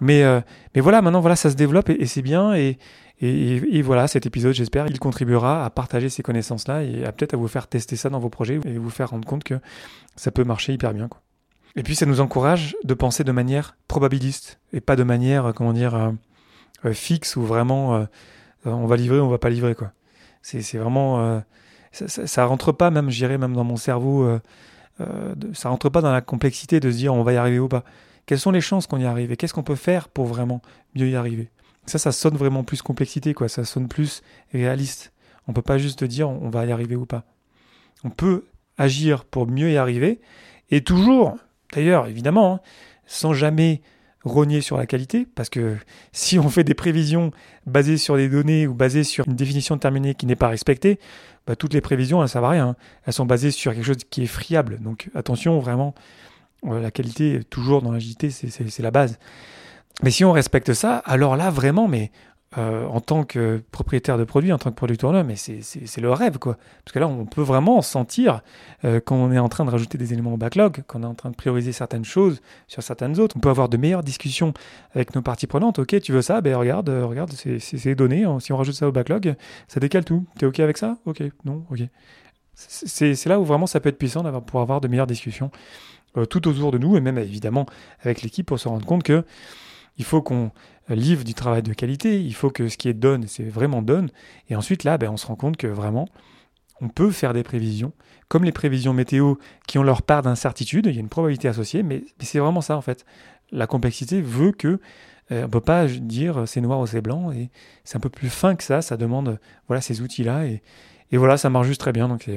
Mais, 0.00 0.22
euh, 0.22 0.40
mais 0.74 0.80
voilà, 0.80 1.02
maintenant 1.02 1.20
voilà, 1.20 1.36
ça 1.36 1.50
se 1.50 1.56
développe 1.56 1.90
et, 1.90 2.06
c'est 2.06 2.22
bien. 2.22 2.54
Et, 2.54 2.78
et, 3.20 3.82
voilà, 3.82 4.08
cet 4.08 4.24
épisode, 4.24 4.54
j'espère, 4.54 4.86
il 4.86 4.98
contribuera 4.98 5.64
à 5.64 5.70
partager 5.70 6.08
ces 6.08 6.22
connaissances-là 6.22 6.84
et 6.84 7.04
à 7.04 7.12
peut-être 7.12 7.34
à 7.34 7.36
vous 7.36 7.48
faire 7.48 7.66
tester 7.66 7.96
ça 7.96 8.08
dans 8.08 8.18
vos 8.18 8.30
projets 8.30 8.58
et 8.64 8.78
vous 8.78 8.90
faire 8.90 9.10
rendre 9.10 9.28
compte 9.28 9.44
que 9.44 9.60
ça 10.16 10.30
peut 10.30 10.44
marcher 10.44 10.72
hyper 10.72 10.94
bien. 10.94 11.08
Quoi. 11.08 11.20
Et 11.76 11.82
puis 11.82 11.94
ça 11.94 12.06
nous 12.06 12.20
encourage 12.20 12.76
de 12.82 12.94
penser 12.94 13.22
de 13.22 13.32
manière 13.32 13.76
probabiliste 13.88 14.58
et 14.72 14.80
pas 14.80 14.96
de 14.96 15.02
manière, 15.02 15.46
euh, 15.46 15.52
comment 15.52 15.74
dire, 15.74 15.94
euh, 16.84 16.92
fixe 16.92 17.36
ou 17.36 17.42
vraiment 17.42 18.06
on 18.64 18.86
va 18.86 18.96
livrer, 18.96 19.20
on 19.20 19.28
va 19.28 19.38
pas 19.38 19.50
livrer. 19.50 19.74
C'est, 20.42 20.78
vraiment... 20.78 21.42
Ça, 21.92 22.26
ça, 22.26 22.44
rentre 22.46 22.72
pas 22.72 22.90
même, 22.90 23.10
j'irais 23.10 23.36
même 23.36 23.52
dans 23.52 23.64
mon 23.64 23.76
cerveau, 23.76 24.38
ça 25.52 25.68
rentre 25.68 25.90
pas 25.90 26.00
dans 26.00 26.12
la 26.12 26.22
complexité 26.22 26.80
de 26.80 26.90
se 26.90 26.96
dire 26.96 27.12
on 27.12 27.22
va 27.22 27.34
y 27.34 27.36
arriver 27.36 27.58
ou 27.58 27.68
pas. 27.68 27.84
Quelles 28.26 28.38
sont 28.38 28.50
les 28.50 28.60
chances 28.60 28.86
qu'on 28.86 28.98
y 28.98 29.04
arrive 29.04 29.32
et 29.32 29.36
qu'est-ce 29.36 29.54
qu'on 29.54 29.62
peut 29.62 29.74
faire 29.74 30.08
pour 30.08 30.26
vraiment 30.26 30.62
mieux 30.94 31.08
y 31.08 31.16
arriver? 31.16 31.50
Ça, 31.86 31.98
ça 31.98 32.12
sonne 32.12 32.36
vraiment 32.36 32.62
plus 32.62 32.82
complexité, 32.82 33.34
quoi. 33.34 33.48
Ça 33.48 33.64
sonne 33.64 33.88
plus 33.88 34.22
réaliste. 34.52 35.12
On 35.48 35.52
peut 35.52 35.62
pas 35.62 35.78
juste 35.78 36.04
dire 36.04 36.28
on 36.28 36.50
va 36.50 36.64
y 36.66 36.72
arriver 36.72 36.96
ou 36.96 37.06
pas. 37.06 37.24
On 38.04 38.10
peut 38.10 38.44
agir 38.78 39.24
pour 39.24 39.46
mieux 39.46 39.70
y 39.70 39.76
arriver, 39.76 40.20
et 40.70 40.82
toujours, 40.82 41.36
d'ailleurs, 41.74 42.06
évidemment, 42.06 42.54
hein, 42.54 42.60
sans 43.06 43.34
jamais 43.34 43.82
rogner 44.24 44.60
sur 44.60 44.76
la 44.76 44.86
qualité, 44.86 45.26
parce 45.34 45.50
que 45.50 45.76
si 46.12 46.38
on 46.38 46.48
fait 46.48 46.64
des 46.64 46.74
prévisions 46.74 47.30
basées 47.66 47.98
sur 47.98 48.16
des 48.16 48.28
données 48.28 48.66
ou 48.66 48.74
basées 48.74 49.04
sur 49.04 49.28
une 49.28 49.34
définition 49.34 49.78
terminée 49.78 50.14
qui 50.14 50.26
n'est 50.26 50.36
pas 50.36 50.48
respectée, 50.48 50.98
bah, 51.46 51.56
toutes 51.56 51.74
les 51.74 51.80
prévisions, 51.80 52.18
elles 52.18 52.24
ne 52.24 52.28
servent 52.28 52.44
à 52.44 52.50
rien. 52.50 52.68
Hein. 52.68 52.76
Elles 53.06 53.12
sont 53.12 53.26
basées 53.26 53.50
sur 53.50 53.72
quelque 53.74 53.84
chose 53.84 54.04
qui 54.08 54.22
est 54.22 54.26
friable. 54.26 54.78
Donc 54.80 55.10
attention, 55.14 55.58
vraiment, 55.58 55.94
la 56.62 56.90
qualité, 56.90 57.42
toujours 57.48 57.82
dans 57.82 57.92
l'agilité, 57.92 58.30
c'est 58.30 58.80
la 58.80 58.90
base. 58.90 59.18
Mais 60.02 60.10
si 60.10 60.24
on 60.24 60.32
respecte 60.32 60.72
ça, 60.72 60.98
alors 60.98 61.36
là, 61.36 61.50
vraiment, 61.50 61.88
mais 61.88 62.10
euh, 62.58 62.84
en 62.86 63.00
tant 63.00 63.22
que 63.22 63.62
propriétaire 63.70 64.18
de 64.18 64.24
produit, 64.24 64.52
en 64.52 64.58
tant 64.58 64.70
que 64.70 64.74
producteur, 64.74 65.12
mais 65.24 65.36
c'est 65.36 66.00
le 66.00 66.12
rêve, 66.12 66.38
quoi. 66.38 66.56
Parce 66.84 66.92
que 66.92 66.98
là, 66.98 67.06
on 67.06 67.24
peut 67.24 67.42
vraiment 67.42 67.80
sentir 67.80 68.42
euh, 68.84 68.98
quand 68.98 69.14
on 69.14 69.30
est 69.30 69.38
en 69.38 69.48
train 69.48 69.64
de 69.64 69.70
rajouter 69.70 69.98
des 69.98 70.12
éléments 70.12 70.34
au 70.34 70.36
backlog, 70.36 70.82
quand 70.88 70.98
on 70.98 71.02
est 71.04 71.06
en 71.06 71.14
train 71.14 71.30
de 71.30 71.36
prioriser 71.36 71.70
certaines 71.70 72.04
choses 72.04 72.40
sur 72.66 72.82
certaines 72.82 73.20
autres. 73.20 73.36
On 73.36 73.40
peut 73.40 73.50
avoir 73.50 73.68
de 73.68 73.76
meilleures 73.76 74.02
discussions 74.02 74.52
avec 74.94 75.14
nos 75.14 75.22
parties 75.22 75.46
prenantes. 75.46 75.78
Ok, 75.78 76.00
tu 76.00 76.10
veux 76.10 76.22
ça? 76.22 76.40
Ben 76.40 76.56
regarde, 76.56 76.88
euh, 76.88 77.06
regarde, 77.06 77.30
c'est 77.32 77.94
donné. 77.94 78.26
Si 78.40 78.52
on 78.52 78.56
rajoute 78.56 78.74
ça 78.74 78.88
au 78.88 78.92
backlog, 78.92 79.36
ça 79.68 79.78
décale 79.78 80.04
tout. 80.04 80.26
T'es 80.36 80.46
ok 80.46 80.58
avec 80.58 80.76
ça? 80.76 80.96
Ok, 81.04 81.22
non, 81.44 81.64
ok. 81.70 81.82
C'est 82.54 83.26
là 83.26 83.38
où 83.38 83.44
vraiment 83.44 83.66
ça 83.66 83.78
peut 83.78 83.90
être 83.90 83.98
puissant 83.98 84.24
d'avoir 84.24 84.42
pour 84.42 84.60
avoir 84.60 84.80
de 84.80 84.88
meilleures 84.88 85.06
discussions 85.06 85.52
tout 86.28 86.48
autour 86.48 86.72
de 86.72 86.78
nous 86.78 86.96
et 86.96 87.00
même 87.00 87.18
évidemment 87.18 87.66
avec 88.00 88.22
l'équipe 88.22 88.46
pour 88.46 88.58
se 88.58 88.68
rendre 88.68 88.84
compte 88.84 89.02
que 89.02 89.24
il 89.98 90.04
faut 90.04 90.22
qu'on 90.22 90.50
livre 90.88 91.24
du 91.24 91.34
travail 91.34 91.62
de 91.62 91.72
qualité, 91.72 92.20
il 92.20 92.34
faut 92.34 92.50
que 92.50 92.68
ce 92.68 92.76
qui 92.76 92.88
est 92.88 92.94
donne, 92.94 93.26
c'est 93.26 93.44
vraiment 93.44 93.82
donne. 93.82 94.10
Et 94.48 94.56
ensuite, 94.56 94.84
là, 94.84 94.98
ben, 94.98 95.10
on 95.10 95.16
se 95.16 95.26
rend 95.26 95.36
compte 95.36 95.56
que 95.56 95.66
vraiment, 95.66 96.08
on 96.80 96.88
peut 96.88 97.10
faire 97.10 97.34
des 97.34 97.42
prévisions, 97.42 97.92
comme 98.28 98.44
les 98.44 98.52
prévisions 98.52 98.92
météo 98.92 99.34
qui 99.66 99.78
ont 99.78 99.82
leur 99.82 100.02
part 100.02 100.22
d'incertitude, 100.22 100.86
il 100.86 100.94
y 100.94 100.98
a 100.98 101.00
une 101.00 101.08
probabilité 101.08 101.48
associée, 101.48 101.82
mais, 101.82 102.04
c'est 102.20 102.38
vraiment 102.38 102.60
ça 102.60 102.76
en 102.76 102.80
fait. 102.80 103.04
La 103.52 103.66
complexité 103.66 104.22
veut 104.22 104.52
que 104.52 104.80
euh, 105.32 105.42
on 105.42 105.42
ne 105.42 105.46
peut 105.46 105.60
pas 105.60 105.86
dire 105.86 106.44
c'est 106.46 106.60
noir 106.60 106.80
ou 106.80 106.86
c'est 106.86 107.02
blanc, 107.02 107.32
et 107.32 107.50
c'est 107.84 107.96
un 107.96 108.00
peu 108.00 108.08
plus 108.08 108.30
fin 108.30 108.54
que 108.54 108.64
ça, 108.64 108.82
ça 108.82 108.96
demande 108.96 109.38
voilà 109.68 109.80
ces 109.80 110.00
outils-là, 110.00 110.46
et, 110.46 110.62
voilà, 111.12 111.36
ça 111.36 111.50
marche 111.50 111.66
juste 111.66 111.80
très 111.80 111.92
bien. 111.92 112.08
Donc 112.08 112.30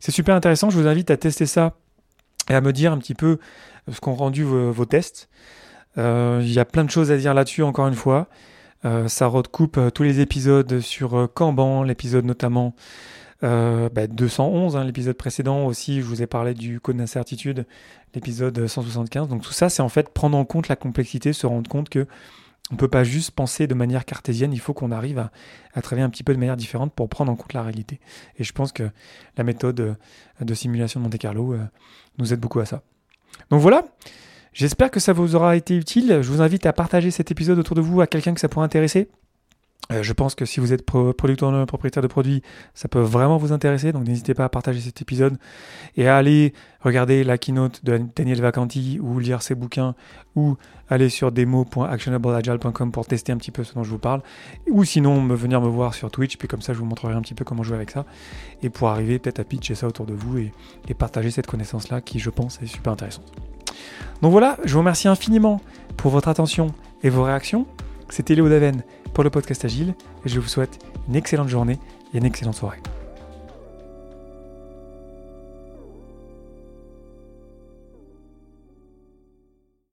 c'est 0.00 0.10
super 0.10 0.34
intéressant, 0.34 0.70
je 0.70 0.78
vous 0.78 0.86
invite 0.86 1.10
à 1.10 1.16
tester 1.16 1.46
ça 1.46 1.76
et 2.50 2.54
à 2.54 2.60
me 2.60 2.72
dire 2.72 2.92
un 2.92 2.98
petit 2.98 3.14
peu 3.14 3.38
ce 3.90 4.00
qu'ont 4.00 4.14
rendu 4.14 4.44
vos 4.44 4.84
tests. 4.84 5.30
Euh, 5.98 6.40
il 6.42 6.52
y 6.52 6.58
a 6.58 6.64
plein 6.64 6.84
de 6.84 6.90
choses 6.90 7.10
à 7.10 7.16
dire 7.16 7.34
là-dessus, 7.34 7.62
encore 7.62 7.88
une 7.88 7.94
fois. 7.94 8.28
Euh, 8.84 9.08
ça 9.08 9.26
recoupe 9.26 9.76
euh, 9.76 9.90
tous 9.90 10.02
les 10.02 10.20
épisodes 10.20 10.80
sur 10.80 11.28
Kanban, 11.34 11.82
l'épisode 11.82 12.24
notamment 12.24 12.74
211, 13.42 14.74
bah, 14.74 14.80
hein, 14.80 14.84
l'épisode 14.84 15.16
précédent 15.16 15.64
aussi, 15.64 16.00
je 16.00 16.06
vous 16.06 16.22
ai 16.22 16.26
parlé 16.26 16.52
du 16.52 16.78
code 16.78 16.98
d'incertitude, 16.98 17.64
l'épisode 18.14 18.66
175. 18.66 19.28
Donc 19.28 19.42
tout 19.42 19.52
ça, 19.52 19.70
c'est 19.70 19.80
en 19.80 19.88
fait 19.88 20.10
prendre 20.10 20.36
en 20.36 20.44
compte 20.44 20.68
la 20.68 20.76
complexité, 20.76 21.32
se 21.32 21.46
rendre 21.46 21.68
compte 21.68 21.88
que 21.88 22.06
on 22.70 22.76
peut 22.76 22.88
pas 22.88 23.04
juste 23.04 23.32
penser 23.32 23.66
de 23.66 23.74
manière 23.74 24.04
cartésienne, 24.04 24.52
il 24.52 24.60
faut 24.60 24.74
qu'on 24.74 24.90
arrive 24.92 25.18
à, 25.18 25.30
à, 25.74 25.82
travailler 25.82 26.04
un 26.04 26.10
petit 26.10 26.22
peu 26.22 26.32
de 26.32 26.38
manière 26.38 26.56
différente 26.56 26.92
pour 26.92 27.08
prendre 27.08 27.32
en 27.32 27.36
compte 27.36 27.52
la 27.52 27.62
réalité. 27.62 28.00
Et 28.38 28.44
je 28.44 28.52
pense 28.52 28.72
que 28.72 28.90
la 29.36 29.44
méthode 29.44 29.96
de 30.40 30.54
simulation 30.54 31.00
de 31.00 31.04
Monte 31.04 31.18
Carlo 31.18 31.56
nous 32.18 32.32
aide 32.32 32.40
beaucoup 32.40 32.60
à 32.60 32.66
ça. 32.66 32.82
Donc 33.50 33.60
voilà, 33.60 33.84
J'espère 34.52 34.90
que 34.90 35.00
ça 35.00 35.12
vous 35.12 35.36
aura 35.36 35.56
été 35.56 35.76
utile. 35.76 36.18
Je 36.22 36.28
vous 36.28 36.42
invite 36.42 36.66
à 36.66 36.72
partager 36.72 37.10
cet 37.10 37.30
épisode 37.30 37.58
autour 37.58 37.76
de 37.76 37.80
vous 37.80 38.00
à 38.00 38.06
quelqu'un 38.06 38.34
que 38.34 38.40
ça 38.40 38.48
pourrait 38.48 38.66
intéresser. 38.66 39.08
Euh, 39.90 40.02
je 40.02 40.12
pense 40.12 40.34
que 40.34 40.44
si 40.44 40.60
vous 40.60 40.72
êtes 40.72 40.84
producteur, 40.84 41.66
propriétaire 41.66 42.02
de 42.02 42.08
produits, 42.08 42.42
ça 42.74 42.88
peut 42.88 43.00
vraiment 43.00 43.38
vous 43.38 43.52
intéresser. 43.52 43.92
Donc 43.92 44.06
n'hésitez 44.06 44.34
pas 44.34 44.44
à 44.44 44.48
partager 44.48 44.80
cet 44.80 45.02
épisode 45.02 45.36
et 45.96 46.08
à 46.08 46.16
aller 46.16 46.52
regarder 46.80 47.24
la 47.24 47.38
keynote 47.38 47.84
de 47.84 48.00
Daniel 48.14 48.40
Vacanti 48.40 48.98
ou 49.00 49.18
lire 49.18 49.42
ses 49.42 49.54
bouquins 49.54 49.94
ou 50.36 50.56
aller 50.88 51.08
sur 51.08 51.32
demo.actionableagile.com 51.32 52.92
pour 52.92 53.06
tester 53.06 53.32
un 53.32 53.36
petit 53.36 53.50
peu 53.50 53.64
ce 53.64 53.74
dont 53.74 53.82
je 53.82 53.90
vous 53.90 53.98
parle. 53.98 54.22
Ou 54.70 54.84
sinon 54.84 55.20
me 55.20 55.34
venir 55.34 55.60
me 55.60 55.68
voir 55.68 55.94
sur 55.94 56.10
Twitch, 56.10 56.36
puis 56.36 56.46
comme 56.46 56.62
ça 56.62 56.72
je 56.72 56.78
vous 56.78 56.86
montrerai 56.86 57.14
un 57.14 57.22
petit 57.22 57.34
peu 57.34 57.44
comment 57.44 57.62
jouer 57.62 57.76
avec 57.76 57.90
ça. 57.90 58.06
Et 58.62 58.70
pour 58.70 58.88
arriver 58.88 59.18
peut-être 59.18 59.40
à 59.40 59.44
pitcher 59.44 59.74
ça 59.74 59.88
autour 59.88 60.06
de 60.06 60.14
vous 60.14 60.38
et, 60.38 60.52
et 60.88 60.94
partager 60.94 61.30
cette 61.30 61.46
connaissance-là 61.46 62.00
qui 62.00 62.20
je 62.20 62.30
pense 62.30 62.60
est 62.62 62.66
super 62.66 62.92
intéressante. 62.92 63.32
Donc 64.22 64.32
voilà, 64.32 64.58
je 64.64 64.72
vous 64.72 64.80
remercie 64.80 65.08
infiniment 65.08 65.60
pour 65.96 66.12
votre 66.12 66.28
attention 66.28 66.68
et 67.02 67.08
vos 67.08 67.24
réactions. 67.24 67.66
C'était 68.08 68.34
Léo 68.34 68.48
Daven 68.48 68.82
pour 69.14 69.24
le 69.24 69.30
podcast 69.30 69.64
Agile 69.64 69.94
je 70.24 70.40
vous 70.40 70.48
souhaite 70.48 70.78
une 71.08 71.16
excellente 71.16 71.48
journée 71.48 71.78
et 72.14 72.18
une 72.18 72.24
excellente 72.24 72.56
soirée. 72.56 72.80